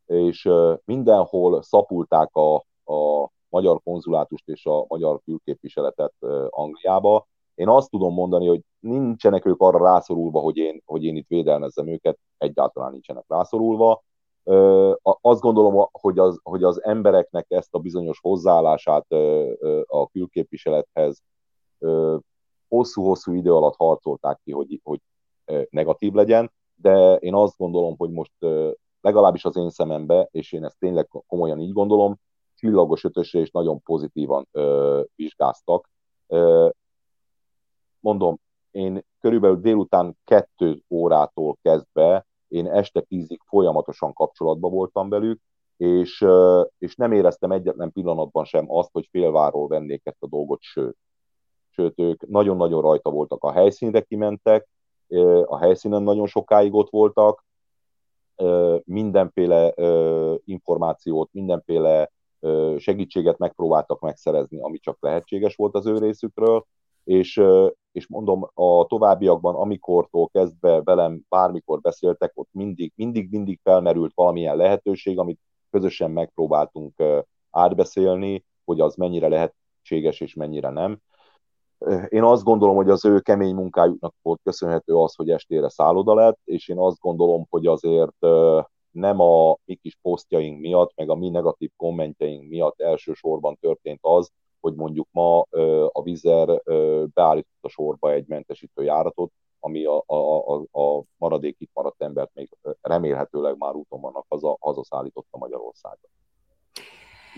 és 0.07 0.49
mindenhol 0.85 1.63
szapulták 1.63 2.37
a, 2.37 2.55
a 2.93 3.31
magyar 3.49 3.81
konzulátust 3.83 4.49
és 4.49 4.67
a 4.67 4.85
magyar 4.89 5.21
külképviseletet 5.25 6.15
Angliába. 6.49 7.27
Én 7.55 7.69
azt 7.69 7.91
tudom 7.91 8.15
mondani, 8.15 8.47
hogy 8.47 8.61
nincsenek 8.81 9.47
ők 9.47 9.61
arra 9.61 9.85
rászorulva, 9.85 10.41
hogy 10.41 10.57
én, 10.57 10.83
hogy 10.85 11.05
én 11.05 11.17
itt 11.17 11.29
védelmezzem 11.29 11.89
őket, 11.89 12.19
egyáltalán 12.39 12.93
nincsenek 12.93 13.25
rászorulva. 13.29 14.03
Azt 15.03 15.41
gondolom, 15.41 15.89
hogy 15.93 16.19
az, 16.19 16.41
hogy 16.43 16.65
az 16.65 16.83
embereknek 16.83 17.47
ezt 17.49 17.75
a 17.75 17.79
bizonyos 17.79 18.19
hozzáállását 18.21 19.07
a 19.87 20.07
külképviselethez 20.09 21.23
hosszú-hosszú 22.69 23.33
idő 23.33 23.55
alatt 23.55 23.77
harcolták 23.77 24.41
ki, 24.45 24.53
hogy, 24.53 24.81
hogy 24.83 25.01
negatív 25.71 26.13
legyen, 26.13 26.53
de 26.75 27.15
én 27.17 27.35
azt 27.35 27.57
gondolom, 27.57 27.95
hogy 27.97 28.11
most 28.11 28.33
legalábbis 29.01 29.45
az 29.45 29.57
én 29.57 29.71
szemembe, 29.71 30.29
és 30.31 30.53
én 30.53 30.65
ezt 30.65 30.79
tényleg 30.79 31.09
komolyan 31.27 31.61
így 31.61 31.73
gondolom, 31.73 32.21
csillagos 32.59 33.05
ötösre 33.05 33.41
és 33.41 33.51
nagyon 33.51 33.83
pozitívan 33.83 34.49
ö, 34.53 35.03
vizsgáztak. 35.17 35.91
Ö, 36.27 36.69
mondom, 38.01 38.41
én 38.71 39.05
körülbelül 39.21 39.61
délután 39.61 40.17
kettő 40.25 40.83
órától 40.89 41.59
kezdve 41.63 42.27
én 42.49 42.67
este 42.67 43.01
tízig 43.01 43.41
folyamatosan 43.47 44.13
kapcsolatban 44.13 44.71
voltam 44.71 45.09
velük, 45.09 45.41
és, 45.77 46.27
és 46.79 46.97
nem 46.97 47.13
éreztem 47.13 47.51
egyetlen 47.51 47.93
pillanatban 47.93 48.45
sem 48.45 48.71
azt, 48.71 48.91
hogy 48.93 49.09
félváról 49.11 49.69
vennék 49.69 50.01
ezt 50.05 50.23
a 50.23 50.27
dolgot, 50.27 50.63
sőt. 50.63 50.97
Sőt, 51.71 51.99
ők 51.99 52.29
nagyon-nagyon 52.29 52.83
rajta 52.83 53.11
voltak 53.11 53.45
a 53.45 53.53
helyszínre, 53.53 54.01
kimentek, 54.01 54.69
a 55.45 55.59
helyszínen 55.59 56.03
nagyon 56.03 56.27
sokáig 56.27 56.75
ott 56.75 56.91
voltak, 56.91 57.45
mindenféle 58.85 59.75
információt, 60.45 61.33
mindenféle 61.33 62.11
segítséget 62.79 63.39
megpróbáltak 63.39 64.01
megszerezni, 64.01 64.61
ami 64.61 64.79
csak 64.79 64.97
lehetséges 65.01 65.57
volt 65.57 65.75
az 65.75 65.87
ő 65.87 65.99
részükről, 65.99 66.67
és, 67.05 67.43
és 67.93 68.07
mondom, 68.07 68.51
a 68.55 68.87
továbbiakban, 68.87 69.55
amikortól 69.55 70.29
kezdve 70.29 70.83
velem 70.83 71.21
bármikor 71.29 71.81
beszéltek, 71.81 72.33
ott 72.35 72.49
mindig, 72.53 72.93
mindig, 72.97 73.31
mindig 73.31 73.61
felmerült 73.63 74.13
valamilyen 74.15 74.57
lehetőség, 74.57 75.19
amit 75.19 75.41
közösen 75.71 76.11
megpróbáltunk 76.11 77.03
átbeszélni, 77.51 78.45
hogy 78.65 78.81
az 78.81 78.95
mennyire 78.95 79.29
lehetséges 79.29 80.21
és 80.21 80.35
mennyire 80.35 80.71
nem. 80.71 81.01
Én 82.09 82.23
azt 82.23 82.45
gondolom, 82.45 82.77
hogy 82.77 82.91
az 82.91 83.05
ő 83.05 83.21
kemény 83.21 83.55
munkájuknak 83.55 84.15
volt 84.23 84.41
köszönhető 84.43 84.95
az, 84.95 85.15
hogy 85.15 85.31
estére 85.31 85.69
szálloda 85.69 86.15
lett, 86.15 86.39
és 86.45 86.69
én 86.69 86.79
azt 86.79 87.01
gondolom, 87.01 87.47
hogy 87.51 87.67
azért 87.67 88.17
nem 88.91 89.21
a 89.21 89.57
mi 89.65 89.75
kis 89.75 89.99
posztjaink 90.03 90.61
miatt, 90.61 90.93
meg 90.95 91.11
a 91.11 91.15
mi 91.15 91.29
negatív 91.29 91.71
kommentjeink 91.77 92.49
miatt 92.49 92.81
elsősorban 92.81 93.57
történt 93.61 93.99
az, 94.03 94.31
hogy 94.61 94.75
mondjuk 94.75 95.09
ma 95.11 95.41
a 95.93 96.03
Vizer 96.03 96.63
beállított 97.15 97.59
a 97.61 97.69
sorba 97.69 98.13
egy 98.13 98.27
mentesítő 98.27 98.83
járatot, 98.83 99.33
ami 99.61 99.85
a, 99.85 100.03
a, 100.07 100.15
a, 100.15 100.81
a 100.81 101.03
maradék 101.17 101.57
itt 101.59 101.71
maradt 101.73 102.03
embert 102.03 102.31
még 102.35 102.49
remélhetőleg 102.81 103.59
már 103.59 103.75
úton 103.75 104.01
vannak 104.01 104.25
haza, 104.29 104.57
hazaszállította 104.61 105.39
Magyarországra. 105.39 106.09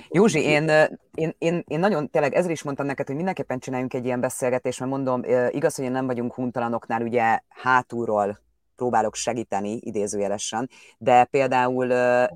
Józsi, 0.09 0.43
én, 0.43 0.71
én, 1.15 1.35
én, 1.39 1.65
én 1.67 1.79
nagyon 1.79 2.09
tényleg 2.09 2.35
ezért 2.35 2.53
is 2.53 2.63
mondtam 2.63 2.87
neked, 2.87 3.07
hogy 3.07 3.17
mindenképpen 3.17 3.59
csináljunk 3.59 3.95
egy 3.95 4.05
ilyen 4.05 4.21
beszélgetést, 4.21 4.79
mert 4.79 4.91
mondom, 4.91 5.23
igaz, 5.49 5.77
hogy 5.77 5.91
nem 5.91 6.07
vagyunk 6.07 6.35
huntalanoknál, 6.35 7.03
ugye 7.03 7.41
hátulról 7.49 8.39
próbálok 8.81 9.15
segíteni, 9.15 9.79
idézőjelesen, 9.81 10.71
de 10.99 11.25
például 11.25 11.85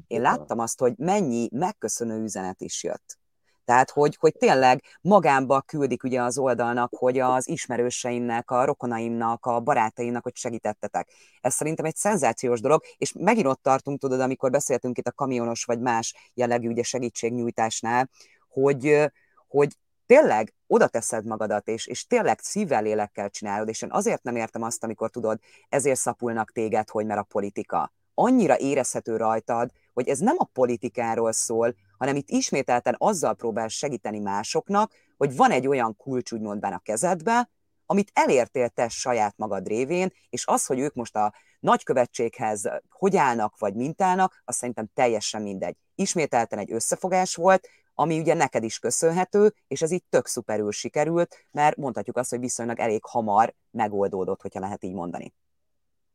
én 0.06 0.20
láttam 0.20 0.58
azt, 0.58 0.80
hogy 0.80 0.94
mennyi 0.96 1.48
megköszönő 1.52 2.22
üzenet 2.22 2.60
is 2.60 2.82
jött. 2.82 3.18
Tehát, 3.64 3.90
hogy, 3.90 4.16
hogy 4.20 4.34
tényleg 4.38 4.82
magámba 5.00 5.60
küldik 5.60 6.02
ugye 6.02 6.22
az 6.22 6.38
oldalnak, 6.38 6.94
hogy 6.96 7.18
az 7.18 7.48
ismerőseimnek, 7.48 8.50
a 8.50 8.64
rokonaimnak, 8.64 9.46
a 9.46 9.60
barátaimnak, 9.60 10.22
hogy 10.22 10.36
segítettetek. 10.36 11.08
Ez 11.40 11.54
szerintem 11.54 11.84
egy 11.84 11.96
szenzációs 11.96 12.60
dolog, 12.60 12.82
és 12.96 13.12
megint 13.18 13.46
ott 13.46 13.62
tartunk, 13.62 14.00
tudod, 14.00 14.20
amikor 14.20 14.50
beszéltünk 14.50 14.98
itt 14.98 15.06
a 15.06 15.12
kamionos 15.12 15.64
vagy 15.64 15.80
más 15.80 16.14
jellegű 16.34 16.68
ugye 16.68 16.82
segítségnyújtásnál, 16.82 18.08
hogy, 18.48 19.10
hogy 19.48 19.76
tényleg 20.06 20.54
oda 20.74 20.86
teszed 20.86 21.26
magadat, 21.26 21.68
és, 21.68 21.86
és 21.86 22.06
tényleg 22.06 22.38
szívvel, 22.42 22.82
lélekkel 22.82 23.30
csinálod, 23.30 23.68
és 23.68 23.82
én 23.82 23.92
azért 23.92 24.22
nem 24.22 24.36
értem 24.36 24.62
azt, 24.62 24.84
amikor 24.84 25.10
tudod, 25.10 25.38
ezért 25.68 25.98
szapulnak 25.98 26.52
téged, 26.52 26.88
hogy 26.88 27.06
mert 27.06 27.20
a 27.20 27.22
politika. 27.22 27.92
Annyira 28.14 28.58
érezhető 28.58 29.16
rajtad, 29.16 29.70
hogy 29.92 30.08
ez 30.08 30.18
nem 30.18 30.34
a 30.38 30.44
politikáról 30.52 31.32
szól, 31.32 31.74
hanem 31.98 32.16
itt 32.16 32.30
ismételten 32.30 32.94
azzal 32.98 33.34
próbál 33.34 33.68
segíteni 33.68 34.18
másoknak, 34.18 34.92
hogy 35.16 35.36
van 35.36 35.50
egy 35.50 35.66
olyan 35.66 35.96
kulcs 35.96 36.32
úgymond 36.32 36.64
a 36.64 36.80
kezedbe, 36.84 37.50
amit 37.86 38.10
elértél 38.12 38.68
te 38.68 38.88
saját 38.88 39.34
magad 39.36 39.66
révén, 39.66 40.12
és 40.30 40.46
az, 40.46 40.66
hogy 40.66 40.78
ők 40.78 40.94
most 40.94 41.16
a 41.16 41.34
nagykövetséghez 41.60 42.68
hogy 42.88 43.16
állnak, 43.16 43.58
vagy 43.58 43.74
mintálnak, 43.74 44.42
azt 44.44 44.58
szerintem 44.58 44.90
teljesen 44.94 45.42
mindegy. 45.42 45.76
Ismételten 45.94 46.58
egy 46.58 46.72
összefogás 46.72 47.34
volt, 47.34 47.68
ami 47.94 48.18
ugye 48.18 48.34
neked 48.34 48.62
is 48.62 48.78
köszönhető, 48.78 49.54
és 49.66 49.82
ez 49.82 49.90
így 49.90 50.04
tök 50.08 50.26
szuperül 50.26 50.72
sikerült, 50.72 51.36
mert 51.50 51.76
mondhatjuk 51.76 52.16
azt, 52.16 52.30
hogy 52.30 52.40
viszonylag 52.40 52.78
elég 52.78 53.04
hamar 53.04 53.54
megoldódott, 53.70 54.40
hogyha 54.40 54.60
lehet 54.60 54.84
így 54.84 54.94
mondani. 54.94 55.34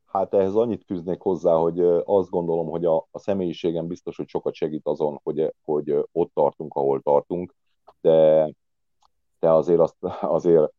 Hát 0.06 0.34
ehhez 0.34 0.56
annyit 0.56 0.84
fűznék 0.86 1.22
hozzá, 1.22 1.54
hogy 1.56 1.80
azt 2.04 2.30
gondolom, 2.30 2.70
hogy 2.70 2.86
a, 2.86 3.08
a 3.12 3.20
személyiségem 3.20 3.88
biztos, 3.88 4.18
hogy 4.18 4.28
sokat 4.28 4.54
segít 4.54 4.88
azon, 4.88 5.20
hogy, 5.24 5.54
hogy 5.64 6.08
ott 6.12 6.34
tartunk, 6.34 6.74
ahol 6.74 7.02
tartunk, 7.02 7.56
de, 8.02 8.52
de 9.40 9.52
azért, 9.52 9.80
azt, 9.80 9.96
azért 10.22 10.74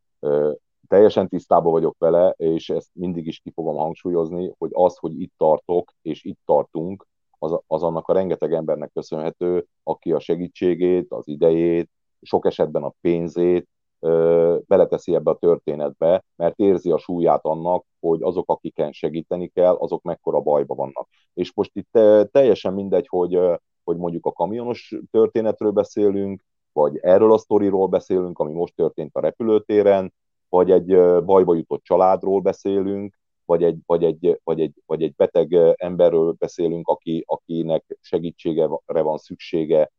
teljesen 0.89 1.29
tisztában 1.29 1.73
vagyok 1.73 1.99
vele, 1.99 2.31
és 2.37 2.71
ezt 2.71 2.91
mindig 2.93 3.27
is 3.27 3.39
ki 3.39 3.51
fogom 3.51 3.77
hangsúlyozni, 3.77 4.55
hogy 4.59 4.71
az, 4.73 4.97
hogy 4.97 5.21
itt 5.21 5.33
tartok, 5.37 5.93
és 6.03 6.25
itt 6.25 6.39
tartunk, 6.45 7.07
az, 7.43 7.61
az 7.67 7.83
annak 7.83 8.09
a 8.09 8.13
rengeteg 8.13 8.53
embernek 8.53 8.91
köszönhető, 8.93 9.67
aki 9.83 10.13
a 10.13 10.21
segítségét, 10.21 11.13
az 11.13 11.29
idejét, 11.29 11.91
sok 12.23 12.47
esetben 12.47 12.83
a 12.83 12.95
pénzét 13.01 13.69
ö, 14.01 14.57
beleteszi 14.67 15.15
ebbe 15.15 15.31
a 15.31 15.39
történetbe, 15.39 16.25
mert 16.37 16.59
érzi 16.59 16.91
a 16.91 16.99
súlyát 16.99 17.45
annak, 17.45 17.85
hogy 18.01 18.23
azok, 18.23 18.51
akiken 18.51 18.93
segíteni 18.93 19.49
kell, 19.49 19.75
azok 19.75 20.03
mekkora 20.03 20.41
bajba 20.41 20.75
vannak. 20.75 21.09
És 21.35 21.55
most 21.55 21.71
itt 21.75 21.99
teljesen 22.31 22.75
mindegy, 22.75 23.07
hogy, 23.09 23.41
hogy 23.85 23.97
mondjuk 23.97 24.27
a 24.27 24.33
kamionos 24.33 24.95
történetről 25.11 25.71
beszélünk, 25.71 26.45
vagy 26.73 26.97
erről 26.97 27.33
a 27.33 27.39
sztoriról 27.39 27.87
beszélünk, 27.87 28.39
ami 28.39 28.53
most 28.53 28.77
történt 28.77 29.17
a 29.17 29.21
repülőtéren, 29.21 30.13
vagy 30.49 30.71
egy 30.71 31.23
bajba 31.25 31.55
jutott 31.55 31.83
családról 31.83 32.41
beszélünk, 32.41 33.20
vagy 33.51 33.63
egy, 33.63 33.79
vagy 33.87 34.05
egy, 34.05 34.41
vagy 34.45 34.61
egy, 34.61 34.83
vagy 34.87 35.03
egy 35.03 35.15
beteg 35.15 35.55
emberről 35.75 36.33
beszélünk, 36.33 36.89
aki, 36.89 37.25
akinek 37.27 37.99
segítségre 38.01 39.03
van 39.03 39.19
szüksége 39.19 39.93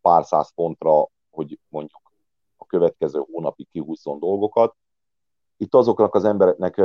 pár 0.00 0.24
száz 0.24 0.54
pontra, 0.54 1.08
hogy 1.30 1.58
mondjuk 1.68 2.00
a 2.56 2.66
következő 2.66 3.24
hónapig 3.30 3.68
kihúzzon 3.70 4.18
dolgokat. 4.18 4.76
Itt 5.56 5.74
azoknak 5.74 6.14
az 6.14 6.24
embereknek 6.24 6.82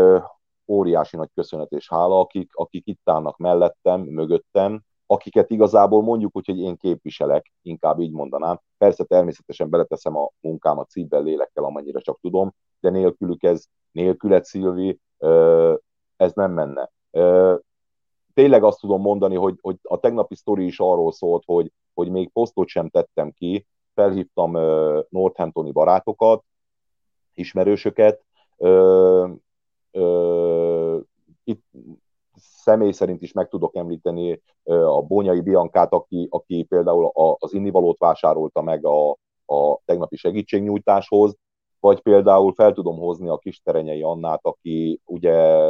óriási 0.68 1.16
nagy 1.16 1.30
köszönet 1.34 1.72
és 1.72 1.90
hála, 1.90 2.20
akik, 2.20 2.56
akik 2.56 2.88
itt 2.88 3.10
állnak 3.10 3.38
mellettem, 3.38 4.02
mögöttem, 4.02 4.82
akiket 5.06 5.50
igazából 5.50 6.02
mondjuk 6.02 6.36
úgy, 6.36 6.46
hogy 6.46 6.60
én 6.60 6.78
képviselek, 6.78 7.52
inkább 7.62 8.00
így 8.00 8.12
mondanám. 8.12 8.62
Persze 8.78 9.04
természetesen 9.04 9.70
beleteszem 9.70 10.16
a 10.18 10.30
munkámat 10.40 10.90
szívvel, 10.90 11.24
lélekkel, 11.24 11.64
amennyire 11.64 12.00
csak 12.00 12.20
tudom, 12.20 12.54
de 12.80 12.90
nélkülük 12.90 13.44
ez, 13.44 13.66
nélküled 13.92 14.44
Szilvi, 14.44 15.00
ez 16.18 16.34
nem 16.34 16.52
menne. 16.52 16.92
Tényleg 18.34 18.64
azt 18.64 18.80
tudom 18.80 19.02
mondani, 19.02 19.36
hogy, 19.36 19.58
hogy 19.62 19.76
a 19.82 20.00
tegnapi 20.00 20.36
sztori 20.36 20.66
is 20.66 20.80
arról 20.80 21.12
szólt, 21.12 21.44
hogy, 21.46 21.72
hogy 21.94 22.10
még 22.10 22.32
posztot 22.32 22.68
sem 22.68 22.90
tettem 22.90 23.32
ki, 23.32 23.68
felhívtam 23.94 24.52
Northamptoni 25.10 25.72
barátokat, 25.72 26.44
ismerősöket, 27.34 28.26
itt 31.44 31.64
személy 32.36 32.92
szerint 32.92 33.22
is 33.22 33.32
meg 33.32 33.48
tudok 33.48 33.76
említeni 33.76 34.42
a 34.64 35.02
Bonyai 35.02 35.42
Biankát, 35.42 35.94
aki, 35.94 36.28
aki 36.30 36.64
például 36.64 37.12
az 37.40 37.54
innivalót 37.54 37.98
vásárolta 37.98 38.62
meg 38.62 38.86
a, 38.86 39.10
a 39.46 39.80
tegnapi 39.86 40.16
segítségnyújtáshoz, 40.16 41.36
vagy 41.88 42.02
például 42.02 42.54
fel 42.54 42.74
tudom 42.74 42.98
hozni 42.98 43.30
a 43.30 43.38
Kisterenyei 43.38 44.02
Annát, 44.02 44.40
aki 44.42 45.02
ugye 45.06 45.70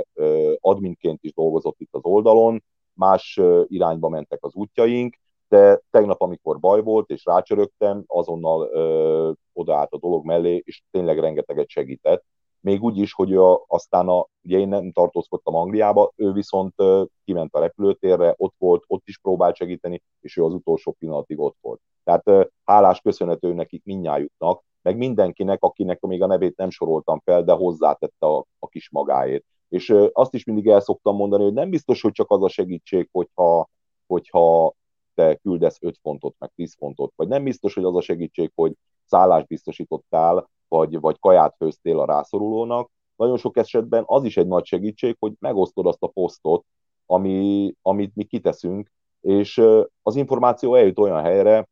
adminként 0.59 1.23
is 1.23 1.33
dolgozott 1.33 1.79
itt 1.79 1.93
az 1.95 2.03
oldalon, 2.03 2.63
más 2.93 3.39
irányba 3.67 4.09
mentek 4.09 4.43
az 4.43 4.53
útjaink, 4.53 5.15
de 5.47 5.81
tegnap, 5.89 6.21
amikor 6.21 6.59
baj 6.59 6.81
volt, 6.81 7.09
és 7.09 7.25
rácsörögtem, 7.25 8.03
azonnal 8.07 8.69
ö, 8.71 9.31
odaállt 9.53 9.91
a 9.91 9.97
dolog 9.97 10.25
mellé, 10.25 10.61
és 10.65 10.81
tényleg 10.91 11.19
rengeteget 11.19 11.69
segített. 11.69 12.23
Még 12.59 12.83
úgy 12.83 12.97
is, 12.97 13.13
hogy 13.13 13.35
a, 13.35 13.63
aztán 13.67 14.07
a, 14.07 14.27
ugye 14.43 14.57
én 14.57 14.67
nem 14.67 14.91
tartózkodtam 14.91 15.55
Angliába, 15.55 16.11
ő 16.15 16.31
viszont 16.31 16.73
ö, 16.75 17.03
kiment 17.25 17.53
a 17.53 17.59
repülőtérre, 17.59 18.33
ott 18.37 18.55
volt, 18.57 18.83
ott 18.87 19.03
is 19.05 19.19
próbált 19.19 19.55
segíteni, 19.55 20.01
és 20.21 20.37
ő 20.37 20.43
az 20.43 20.53
utolsó 20.53 20.95
pillanatig 20.99 21.39
ott 21.39 21.57
volt. 21.61 21.79
Tehát 22.03 22.27
ö, 22.27 22.43
hálás 22.65 23.01
köszönhető 23.01 23.53
nekik 23.53 23.83
mindnyájuknak, 23.83 24.63
meg 24.87 24.97
mindenkinek, 24.97 25.63
akinek 25.63 25.99
még 25.99 26.21
a 26.21 26.27
nevét 26.27 26.57
nem 26.57 26.69
soroltam 26.69 27.19
fel, 27.19 27.43
de 27.43 27.51
hozzátette 27.51 28.25
a, 28.25 28.45
a 28.59 28.67
kis 28.67 28.89
magáért. 28.89 29.43
És 29.69 29.95
azt 30.11 30.33
is 30.33 30.43
mindig 30.43 30.67
el 30.67 30.79
szoktam 30.79 31.15
mondani, 31.15 31.43
hogy 31.43 31.53
nem 31.53 31.69
biztos, 31.69 32.01
hogy 32.01 32.11
csak 32.11 32.31
az 32.31 32.43
a 32.43 32.47
segítség, 32.47 33.09
hogyha, 33.11 33.69
hogyha 34.05 34.73
te 35.15 35.35
küldesz 35.35 35.77
5 35.81 35.97
fontot, 36.01 36.35
meg 36.39 36.51
10 36.55 36.75
fontot, 36.77 37.13
vagy 37.15 37.27
nem 37.27 37.43
biztos, 37.43 37.73
hogy 37.73 37.83
az 37.83 37.95
a 37.95 38.01
segítség, 38.01 38.51
hogy 38.55 38.73
szállást 39.05 39.47
biztosítottál, 39.47 40.49
vagy, 40.67 40.99
vagy 40.99 41.19
kaját 41.19 41.55
főztél 41.57 41.99
a 41.99 42.05
rászorulónak. 42.05 42.89
Nagyon 43.15 43.37
sok 43.37 43.57
esetben 43.57 44.03
az 44.05 44.23
is 44.23 44.37
egy 44.37 44.47
nagy 44.47 44.65
segítség, 44.65 45.15
hogy 45.19 45.33
megosztod 45.39 45.85
azt 45.85 46.03
a 46.03 46.07
posztot, 46.07 46.65
ami, 47.05 47.73
amit 47.81 48.15
mi 48.15 48.23
kiteszünk, 48.23 48.91
és 49.21 49.61
az 50.01 50.15
információ 50.15 50.75
eljut 50.75 50.99
olyan 50.99 51.21
helyre, 51.21 51.67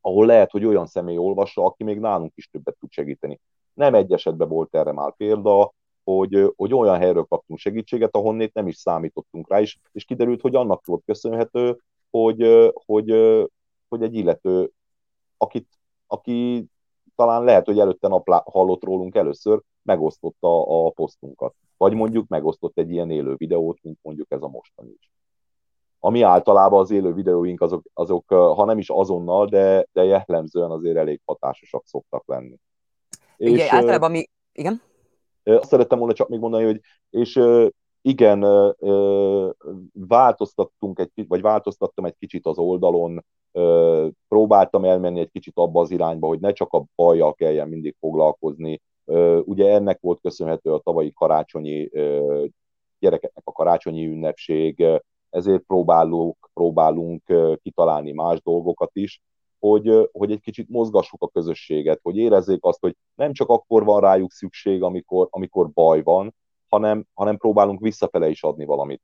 ahol 0.00 0.26
lehet, 0.26 0.50
hogy 0.50 0.64
olyan 0.64 0.86
személy 0.86 1.16
olvassa, 1.16 1.64
aki 1.64 1.84
még 1.84 1.98
nálunk 1.98 2.32
is 2.34 2.48
többet 2.48 2.76
tud 2.80 2.90
segíteni. 2.90 3.40
Nem 3.74 3.94
egy 3.94 4.12
esetben 4.12 4.48
volt 4.48 4.74
erre 4.74 4.92
már 4.92 5.16
példa, 5.16 5.72
hogy, 6.04 6.52
hogy 6.56 6.74
olyan 6.74 6.98
helyről 6.98 7.24
kaptunk 7.24 7.58
segítséget, 7.58 8.14
ahonnét 8.14 8.54
nem 8.54 8.66
is 8.66 8.76
számítottunk 8.76 9.48
rá, 9.48 9.60
és, 9.60 9.78
és 9.92 10.04
kiderült, 10.04 10.40
hogy 10.40 10.54
annak 10.54 10.86
volt 10.86 11.02
köszönhető, 11.04 11.80
hogy, 12.10 12.72
hogy, 12.84 13.10
hogy 13.88 14.02
egy 14.02 14.14
illető, 14.14 14.70
akit, 15.36 15.68
aki 16.06 16.66
talán 17.16 17.44
lehet, 17.44 17.66
hogy 17.66 17.78
előtte 17.78 18.08
nap 18.08 18.28
hallott 18.28 18.84
rólunk 18.84 19.14
először, 19.14 19.60
megosztotta 19.82 20.86
a 20.86 20.90
posztunkat. 20.90 21.54
Vagy 21.76 21.94
mondjuk 21.94 22.28
megosztott 22.28 22.78
egy 22.78 22.90
ilyen 22.90 23.10
élő 23.10 23.34
videót, 23.34 23.78
mint 23.82 23.98
mondjuk 24.02 24.30
ez 24.30 24.42
a 24.42 24.48
mostani 24.48 24.90
is. 24.98 25.10
Ami 26.00 26.22
általában 26.22 26.80
az 26.80 26.90
élő 26.90 27.12
videóink, 27.12 27.60
azok, 27.60 27.82
azok 27.92 28.28
ha 28.28 28.64
nem 28.64 28.78
is 28.78 28.90
azonnal, 28.90 29.46
de, 29.46 29.86
de 29.92 30.04
jellemzően 30.04 30.70
azért 30.70 30.96
elég 30.96 31.20
hatásosak 31.24 31.82
szoktak 31.86 32.22
lenni. 32.26 32.56
Igen, 33.36 33.54
és, 33.54 33.68
általában 33.68 34.10
mi... 34.10 34.24
Igen? 34.52 34.80
Azt 35.44 35.68
szerettem 35.68 35.98
volna 35.98 36.14
csak 36.14 36.28
még 36.28 36.40
mondani, 36.40 36.64
hogy 36.64 36.80
és 37.10 37.40
igen, 38.02 38.40
változtattunk 39.92 40.98
egy, 40.98 41.28
vagy 41.28 41.40
változtattam 41.40 42.04
egy 42.04 42.16
kicsit 42.18 42.46
az 42.46 42.58
oldalon, 42.58 43.24
próbáltam 44.28 44.84
elmenni 44.84 45.20
egy 45.20 45.30
kicsit 45.30 45.56
abba 45.56 45.80
az 45.80 45.90
irányba, 45.90 46.26
hogy 46.26 46.40
ne 46.40 46.52
csak 46.52 46.72
a 46.72 46.84
bajjal 46.94 47.34
kelljen 47.34 47.68
mindig 47.68 47.96
foglalkozni. 48.00 48.82
Ugye 49.44 49.72
ennek 49.72 50.00
volt 50.00 50.20
köszönhető 50.20 50.72
a 50.72 50.80
tavalyi 50.80 51.12
karácsonyi 51.12 51.90
gyerekeknek 52.98 53.44
a 53.44 53.52
karácsonyi 53.52 54.06
ünnepség, 54.06 54.86
ezért 55.30 55.62
próbálunk, 55.62 56.50
próbálunk 56.54 57.22
kitalálni 57.62 58.12
más 58.12 58.42
dolgokat 58.42 58.90
is, 58.92 59.22
hogy, 59.58 60.08
hogy 60.12 60.30
egy 60.32 60.40
kicsit 60.40 60.68
mozgassuk 60.68 61.22
a 61.22 61.28
közösséget, 61.28 62.00
hogy 62.02 62.16
érezzék 62.16 62.64
azt, 62.64 62.80
hogy 62.80 62.96
nem 63.14 63.32
csak 63.32 63.48
akkor 63.48 63.84
van 63.84 64.00
rájuk 64.00 64.32
szükség, 64.32 64.82
amikor, 64.82 65.26
amikor 65.30 65.70
baj 65.70 66.02
van, 66.02 66.34
hanem, 66.68 67.06
hanem 67.14 67.36
próbálunk 67.36 67.80
visszafele 67.80 68.28
is 68.28 68.42
adni 68.42 68.64
valamit. 68.64 69.02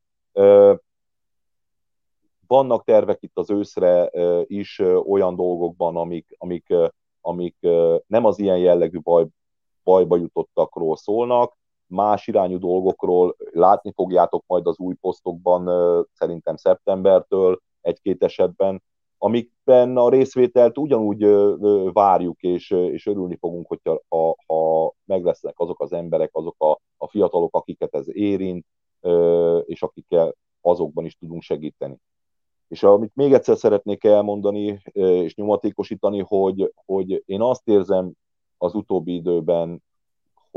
Vannak 2.47 2.85
tervek 2.85 3.23
itt 3.23 3.39
az 3.39 3.51
őszre 3.51 4.11
is 4.47 4.79
olyan 5.07 5.37
dolgokban, 5.37 5.97
amik, 5.97 6.35
amik, 6.39 6.75
amik 7.21 7.57
nem 8.07 8.25
az 8.25 8.39
ilyen 8.39 8.59
jellegű 8.59 8.99
baj, 9.01 9.27
bajba 9.85 10.17
jutottakról 10.17 10.97
szólnak, 10.97 11.57
más 11.87 12.27
irányú 12.27 12.59
dolgokról 12.59 13.37
látni 13.51 13.93
fogjátok 13.95 14.45
majd 14.47 14.67
az 14.67 14.79
új 14.79 14.95
posztokban 14.95 15.69
szerintem 16.13 16.57
szeptembertől 16.57 17.61
egy-két 17.81 18.23
esetben, 18.23 18.83
amikben 19.19 19.97
a 19.97 20.09
részvételt 20.09 20.79
ugyanúgy 20.79 21.27
várjuk, 21.93 22.43
és, 22.43 22.71
és 22.71 23.07
örülni 23.07 23.37
fogunk, 23.37 23.67
hogyha 23.67 24.01
ha, 24.09 24.37
ha 24.47 24.93
meg 25.05 25.25
lesznek 25.25 25.59
azok 25.59 25.81
az 25.81 25.93
emberek, 25.93 26.31
azok 26.33 26.55
a, 26.59 26.81
a 26.97 27.09
fiatalok, 27.09 27.57
akiket 27.57 27.95
ez 27.95 28.17
érint, 28.17 28.67
és 29.65 29.83
akikkel 29.83 30.35
azokban 30.61 31.05
is 31.05 31.17
tudunk 31.17 31.43
segíteni. 31.43 31.97
És 32.69 32.83
amit 32.83 33.15
még 33.15 33.33
egyszer 33.33 33.57
szeretnék 33.57 34.05
elmondani 34.05 34.83
és 34.93 35.35
nyomatékosítani, 35.35 36.25
hogy, 36.27 36.73
hogy 36.87 37.23
én 37.27 37.41
azt 37.43 37.69
érzem 37.69 38.13
az 38.59 38.75
utóbbi 38.75 39.15
időben, 39.15 39.83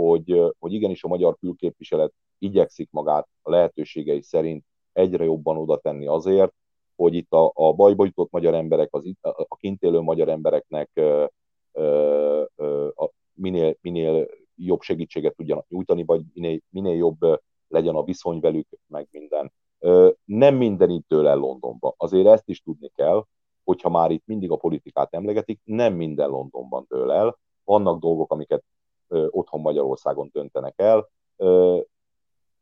hogy, 0.01 0.55
hogy 0.59 0.73
igenis 0.73 1.03
a 1.03 1.07
magyar 1.07 1.37
külképviselet 1.39 2.13
igyekszik 2.37 2.89
magát 2.91 3.27
a 3.41 3.49
lehetőségei 3.49 4.21
szerint 4.21 4.65
egyre 4.93 5.23
jobban 5.23 5.57
oda 5.57 5.77
tenni 5.77 6.07
azért, 6.07 6.53
hogy 6.95 7.13
itt 7.13 7.31
a, 7.31 7.51
a 7.53 7.73
bajba 7.73 8.05
jutott 8.05 8.31
magyar 8.31 8.53
emberek, 8.53 8.93
az, 8.93 9.03
a 9.21 9.55
kint 9.55 9.83
élő 9.83 9.99
magyar 9.99 10.29
embereknek 10.29 10.89
ö, 10.93 11.25
ö, 12.55 12.87
a 12.95 13.11
minél, 13.33 13.75
minél 13.81 14.27
jobb 14.55 14.81
segítséget 14.81 15.35
tudjanak 15.35 15.67
nyújtani, 15.67 16.03
vagy 16.03 16.21
minél, 16.33 16.59
minél 16.69 16.95
jobb 16.95 17.17
legyen 17.67 17.95
a 17.95 18.03
viszony 18.03 18.39
velük, 18.39 18.67
meg 18.87 19.07
minden. 19.11 19.51
Ö, 19.79 20.09
nem 20.25 20.55
minden 20.55 20.89
itt 20.89 21.07
dől 21.07 21.27
el 21.27 21.37
Londonba. 21.37 21.93
Azért 21.97 22.27
ezt 22.27 22.49
is 22.49 22.61
tudni 22.61 22.91
kell, 22.95 23.25
hogyha 23.63 23.89
már 23.89 24.11
itt 24.11 24.25
mindig 24.25 24.51
a 24.51 24.55
politikát 24.55 25.13
emlegetik, 25.13 25.59
nem 25.63 25.93
minden 25.93 26.29
Londonban 26.29 26.85
dől 26.89 27.11
el. 27.11 27.37
Vannak 27.63 27.99
dolgok, 27.99 28.31
amiket 28.31 28.63
otthon 29.09 29.61
Magyarországon 29.61 30.29
döntenek 30.33 30.73
el. 30.79 31.09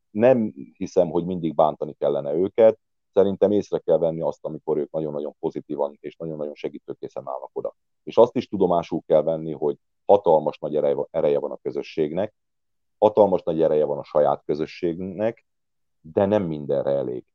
Nem 0.10 0.54
hiszem, 0.78 1.10
hogy 1.10 1.26
mindig 1.26 1.56
bántani 1.56 1.94
kellene 1.94 2.34
őket, 2.34 2.80
szerintem 3.14 3.52
észre 3.52 3.80
kell 3.80 3.98
venni 3.98 4.22
azt, 4.22 4.46
amikor 4.46 4.78
ők 4.78 4.92
nagyon-nagyon 4.92 5.36
pozitívan 5.40 5.98
és 6.00 6.16
nagyon-nagyon 6.16 6.56
segítőkészen 6.56 7.28
állnak 7.28 7.50
oda. 7.54 7.76
És 8.04 8.18
azt 8.18 8.36
is 8.36 8.48
tudomásul 8.48 9.02
kell 9.06 9.22
venni, 9.22 9.52
hogy 9.52 9.78
hatalmas 10.06 10.58
nagy 10.58 10.76
ereje 11.12 11.40
van 11.40 11.52
a 11.52 11.60
közösségnek, 11.62 12.34
hatalmas 12.98 13.44
nagy 13.44 13.62
ereje 13.62 13.86
van 13.86 13.98
a 13.98 14.04
saját 14.04 14.44
közösségnek, 14.46 15.46
de 16.02 16.26
nem 16.26 16.44
mindenre 16.44 16.92
elég. 16.92 17.26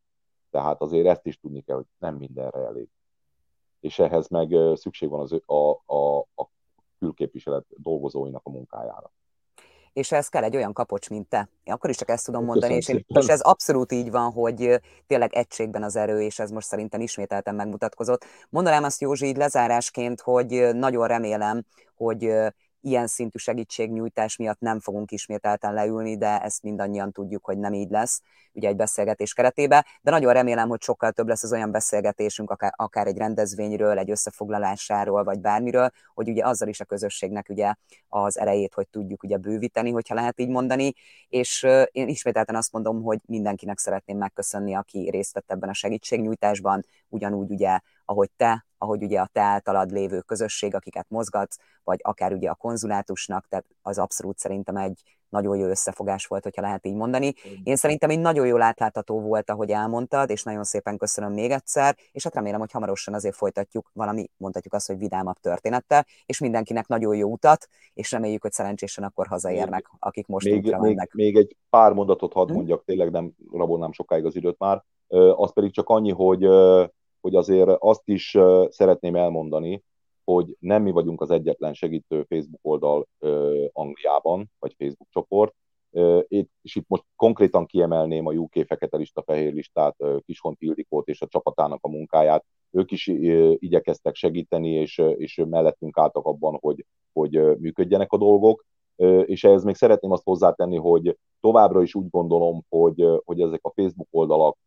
Tehát 0.51 0.81
azért 0.81 1.07
ezt 1.07 1.27
is 1.27 1.39
tudni 1.39 1.61
kell, 1.61 1.77
hogy 1.77 1.87
nem 1.99 2.17
mindenre 2.17 2.59
elég. 2.59 2.89
És 3.81 3.99
ehhez 3.99 4.29
meg 4.29 4.57
szükség 4.75 5.09
van 5.09 5.21
az, 5.21 5.33
a, 5.47 5.95
a, 5.95 6.19
a 6.19 6.49
külképviselet 7.01 7.65
dolgozóinak 7.69 8.41
a 8.45 8.51
munkájára 8.51 9.13
és 9.93 10.13
ez 10.13 10.29
kell 10.29 10.43
egy 10.43 10.57
olyan 10.57 10.73
kapocs, 10.73 11.11
mint 11.11 11.29
te. 11.29 11.49
Én 11.65 11.75
akkor 11.75 11.91
is 11.91 11.97
csak 11.97 12.09
ezt 12.09 12.25
tudom 12.25 12.45
mondani, 12.45 12.75
és, 12.75 12.89
én, 12.89 13.05
és 13.07 13.27
ez 13.27 13.41
abszolút 13.41 13.93
így 13.93 14.11
van, 14.11 14.33
hogy 14.33 14.81
tényleg 15.07 15.35
egységben 15.35 15.83
az 15.83 15.97
erő, 15.97 16.23
és 16.23 16.39
ez 16.39 16.51
most 16.51 16.67
szerintem 16.67 17.01
ismételten 17.01 17.55
megmutatkozott. 17.55 18.25
Mondanám 18.49 18.85
azt 18.85 19.01
Józsi 19.01 19.27
így 19.27 19.37
lezárásként, 19.37 20.21
hogy 20.21 20.69
nagyon 20.73 21.07
remélem, 21.07 21.65
hogy 21.95 22.33
ilyen 22.81 23.07
szintű 23.07 23.39
segítségnyújtás 23.39 24.37
miatt 24.37 24.61
nem 24.61 24.81
fogunk 24.81 25.11
ismételten 25.11 25.75
leülni, 25.75 26.17
de 26.17 26.41
ezt 26.41 26.63
mindannyian 26.63 27.13
tudjuk, 27.13 27.45
hogy 27.45 27.59
nem 27.59 27.73
így 27.73 27.91
lesz, 27.91 28.23
ugye 28.53 28.69
egy 28.69 28.77
beszélgetés 28.77 29.33
keretében, 29.33 29.85
de 30.03 30.11
nagyon 30.11 30.33
remélem, 30.33 30.69
hogy 30.69 30.83
sokkal 30.83 31.13
több 31.13 31.29
lesz 31.29 31.43
az 31.43 31.53
olyan 31.53 31.71
beszélgetésünk, 31.71 32.51
akár, 32.51 32.73
akár 32.77 33.07
egy 33.07 33.17
rendezvényről, 33.17 33.99
egy 33.99 34.11
összefoglalásáról, 34.11 35.25
vagy 35.25 35.41
bármiről, 35.41 35.91
hogy 36.15 36.29
ugye 36.29 36.47
azzal 36.47 36.69
is 36.69 36.81
a 36.81 36.85
közösségnek 36.85 37.47
ugye 37.49 37.75
az 38.09 38.39
erejét, 38.39 38.75
hogy 38.75 38.89
tudjuk 38.89 39.23
ugye 39.23 39.37
bővíteni, 39.37 39.91
hogyha 39.91 40.15
lehet 40.15 40.41
így 40.41 40.49
mondani, 40.49 40.93
és 41.29 41.67
én 41.91 42.09
ismételten 42.09 42.55
azt 42.57 42.73
mondom, 42.73 43.03
hogy 43.03 43.19
mindenkinek 43.27 43.79
szeretném 43.79 44.19
megköszönni, 44.19 44.75
aki 44.75 45.09
részt 45.11 45.35
vett 45.35 45.51
ebben 45.51 45.69
a 45.69 45.75
segítségnyújtásban, 45.75 46.85
ugyanúgy 47.09 47.51
ugye, 47.51 47.81
ahogy 48.11 48.31
te, 48.37 48.67
ahogy 48.79 49.03
ugye 49.03 49.21
a 49.21 49.29
te 49.33 49.41
általad 49.41 49.91
lévő 49.91 50.21
közösség, 50.21 50.75
akiket 50.75 51.07
mozgatsz, 51.09 51.57
vagy 51.85 51.99
akár 52.03 52.33
ugye 52.33 52.51
a 52.51 52.55
konzulátusnak, 52.55 53.47
tehát 53.49 53.67
az 53.83 53.99
abszolút 53.99 54.39
szerintem 54.39 54.77
egy 54.77 55.03
nagyon 55.29 55.57
jó 55.57 55.67
összefogás 55.67 56.27
volt, 56.27 56.43
hogyha 56.43 56.63
lehet 56.63 56.87
így 56.87 56.95
mondani. 56.95 57.35
Én 57.63 57.77
szerintem 57.77 58.11
egy 58.11 58.19
nagyon 58.19 58.47
jól 58.47 58.63
átlátható 58.63 59.21
volt, 59.21 59.51
ahogy 59.51 59.71
elmondtad, 59.71 60.31
és 60.31 60.43
nagyon 60.43 60.65
szépen 60.65 60.97
köszönöm 60.97 61.33
még 61.33 61.51
egyszer, 61.51 61.97
és 62.13 62.25
hát 62.25 62.35
remélem, 62.35 62.59
hogy 62.59 62.73
hamarosan 62.73 63.15
azért 63.15 63.37
folytatjuk 63.37 63.91
valami, 63.93 64.31
mondhatjuk 64.37 64.75
azt, 64.75 64.87
hogy 64.87 64.99
vidámabb 64.99 65.37
történettel, 65.37 66.07
és 66.27 66.39
mindenkinek 66.39 66.87
nagyon 66.87 67.17
jó 67.17 67.31
utat, 67.31 67.69
és 67.95 68.11
reméljük, 68.11 68.43
hogy 68.43 68.53
szerencsésen 68.53 69.05
akkor 69.05 69.27
hazaérnek, 69.27 69.91
akik 69.99 70.27
most 70.27 70.47
még, 70.47 70.65
útra 70.65 70.81
mennek. 70.81 71.13
Még, 71.13 71.27
még 71.27 71.37
egy 71.37 71.57
pár 71.71 71.93
mondatot 71.93 72.33
hadd 72.33 72.49
hm? 72.49 72.55
mondjak, 72.55 72.85
tényleg 72.85 73.11
nem 73.11 73.33
rabolnám 73.53 73.93
sokáig 73.93 74.25
az 74.25 74.37
időt 74.37 74.59
már, 74.59 74.85
az 75.37 75.53
pedig 75.53 75.73
csak 75.73 75.89
annyi, 75.89 76.13
hogy 76.13 76.45
hogy 77.21 77.35
azért 77.35 77.71
azt 77.79 78.09
is 78.09 78.39
szeretném 78.69 79.17
elmondani, 79.17 79.83
hogy 80.25 80.57
nem 80.59 80.83
mi 80.83 80.91
vagyunk 80.91 81.21
az 81.21 81.31
egyetlen 81.31 81.75
segítő 81.75 82.23
Facebook 82.23 82.61
oldal 82.63 83.07
Angliában, 83.73 84.51
vagy 84.59 84.75
Facebook 84.79 85.09
csoport, 85.11 85.55
és 86.29 86.77
itt 86.77 86.89
most 86.89 87.05
konkrétan 87.17 87.67
kiemelném 87.67 88.27
a 88.27 88.33
UK 88.33 88.53
fekete 88.67 88.97
lista, 88.97 89.23
fehér 89.23 89.53
listát, 89.53 89.97
Kishont 90.25 90.61
Ildikót 90.61 91.09
és 91.09 91.21
a 91.21 91.27
csapatának 91.27 91.79
a 91.83 91.89
munkáját. 91.89 92.45
Ők 92.71 92.91
is 92.91 93.07
igyekeztek 93.59 94.15
segíteni, 94.15 94.71
és, 94.71 94.99
és 94.99 95.43
mellettünk 95.49 95.99
álltak 95.99 96.25
abban, 96.25 96.59
hogy, 96.61 96.87
hogy 97.13 97.59
működjenek 97.59 98.13
a 98.13 98.19
dolgok. 98.19 98.65
És 99.25 99.45
ehhez 99.45 99.65
még 99.65 99.75
szeretném 99.75 100.11
azt 100.11 100.25
hozzátenni, 100.25 100.77
hogy 100.77 101.19
továbbra 101.41 101.83
is 101.83 101.95
úgy 101.95 102.11
gondolom, 102.11 102.65
hogy, 102.69 103.07
hogy 103.25 103.41
ezek 103.41 103.61
a 103.63 103.73
Facebook 103.75 104.09
oldalak 104.11 104.59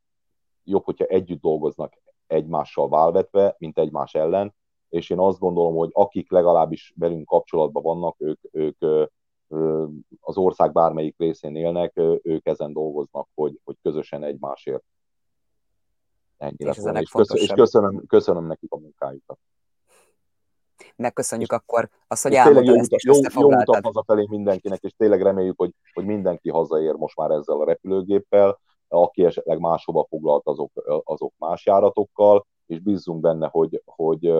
jobb, 0.63 0.83
hogyha 0.83 1.05
együtt 1.05 1.41
dolgoznak 1.41 1.93
egymással 2.33 2.89
válvetve, 2.89 3.55
mint 3.57 3.77
egymás 3.77 4.13
ellen, 4.13 4.53
és 4.89 5.09
én 5.09 5.19
azt 5.19 5.39
gondolom, 5.39 5.75
hogy 5.75 5.89
akik 5.93 6.31
legalábbis 6.31 6.93
velünk 6.95 7.25
kapcsolatban 7.25 7.83
vannak, 7.83 8.15
ők, 8.19 8.39
ők 8.51 9.09
az 10.19 10.37
ország 10.37 10.71
bármelyik 10.71 11.15
részén 11.17 11.55
élnek, 11.55 11.93
ők 12.21 12.45
ezen 12.45 12.73
dolgoznak, 12.73 13.27
hogy, 13.35 13.59
hogy 13.63 13.77
közösen 13.81 14.23
egymásért 14.23 14.83
ennyire 16.37 16.69
és, 16.69 16.77
és, 17.01 17.09
köszönöm, 17.09 17.41
és 17.41 17.51
köszönöm, 17.55 18.05
köszönöm 18.07 18.45
nekik 18.45 18.71
a 18.71 18.77
munkájukat. 18.77 19.37
Megköszönjük 20.95 21.51
és, 21.51 21.57
akkor 21.57 21.89
azt, 22.07 22.23
hogy 22.23 22.33
ezt, 22.33 22.91
és 22.91 23.05
jó, 23.05 23.13
jó 23.39 23.47
utat 23.47 23.83
hazafelé 23.83 24.25
mindenkinek, 24.29 24.81
és 24.81 24.93
tényleg 24.97 25.21
reméljük, 25.21 25.57
hogy, 25.57 25.73
hogy 25.93 26.05
mindenki 26.05 26.49
hazaér 26.49 26.93
most 26.93 27.17
már 27.17 27.31
ezzel 27.31 27.59
a 27.59 27.65
repülőgéppel, 27.65 28.59
aki 29.01 29.25
esetleg 29.25 29.59
máshova 29.59 30.05
foglalt, 30.09 30.47
azok, 30.47 30.71
azok 31.03 31.33
más 31.37 31.65
járatokkal, 31.65 32.45
és 32.65 32.79
bízzunk 32.79 33.21
benne, 33.21 33.47
hogy, 33.51 33.81
hogy, 33.85 34.33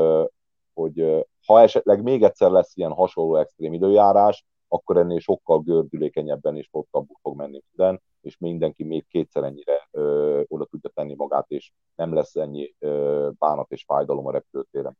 hogy 0.73 1.25
ha 1.45 1.61
esetleg 1.61 2.03
még 2.03 2.23
egyszer 2.23 2.51
lesz 2.51 2.75
ilyen 2.75 2.91
hasonló 2.91 3.35
extrém 3.35 3.73
időjárás, 3.73 4.45
akkor 4.67 4.97
ennél 4.97 5.19
sokkal 5.19 5.59
gördülékenyebben 5.59 6.57
és 6.57 6.67
flottabbul 6.67 7.17
fog 7.21 7.35
menni 7.35 7.61
minden, 7.69 8.01
és 8.21 8.37
mindenki 8.37 8.83
még 8.83 9.07
kétszer 9.07 9.43
ennyire 9.43 9.87
ö, 9.91 10.41
oda 10.47 10.65
tudja 10.65 10.89
tenni 10.89 11.15
magát, 11.15 11.45
és 11.47 11.71
nem 11.95 12.13
lesz 12.13 12.35
ennyi 12.35 12.73
ö, 12.79 13.29
bánat 13.37 13.71
és 13.71 13.83
fájdalom 13.83 14.27
a 14.27 14.31
repülőtéren. 14.31 14.97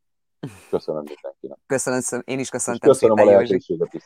Köszönöm 0.70 1.04
mindenkinek. 1.04 1.58
Köszönöm, 1.66 2.02
én 2.26 2.40
is 2.40 2.50
köszöntem 2.50 2.90
köszönöm 2.90 3.18
szépen, 3.18 3.34
a 3.34 3.38
lehetőséget 3.38 3.94
is, 3.94 4.04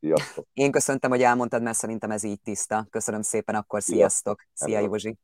Sziasztok. 0.00 0.46
Én 0.52 0.70
köszöntem, 0.70 1.10
hogy 1.10 1.22
elmondtad, 1.22 1.62
mert 1.62 1.76
szerintem 1.76 2.10
ez 2.10 2.22
így 2.22 2.40
tiszta. 2.40 2.86
Köszönöm 2.90 3.22
szépen, 3.22 3.54
akkor 3.54 3.82
sziasztok. 3.82 4.42
Szia, 4.52 4.78
Józsi. 4.78 5.16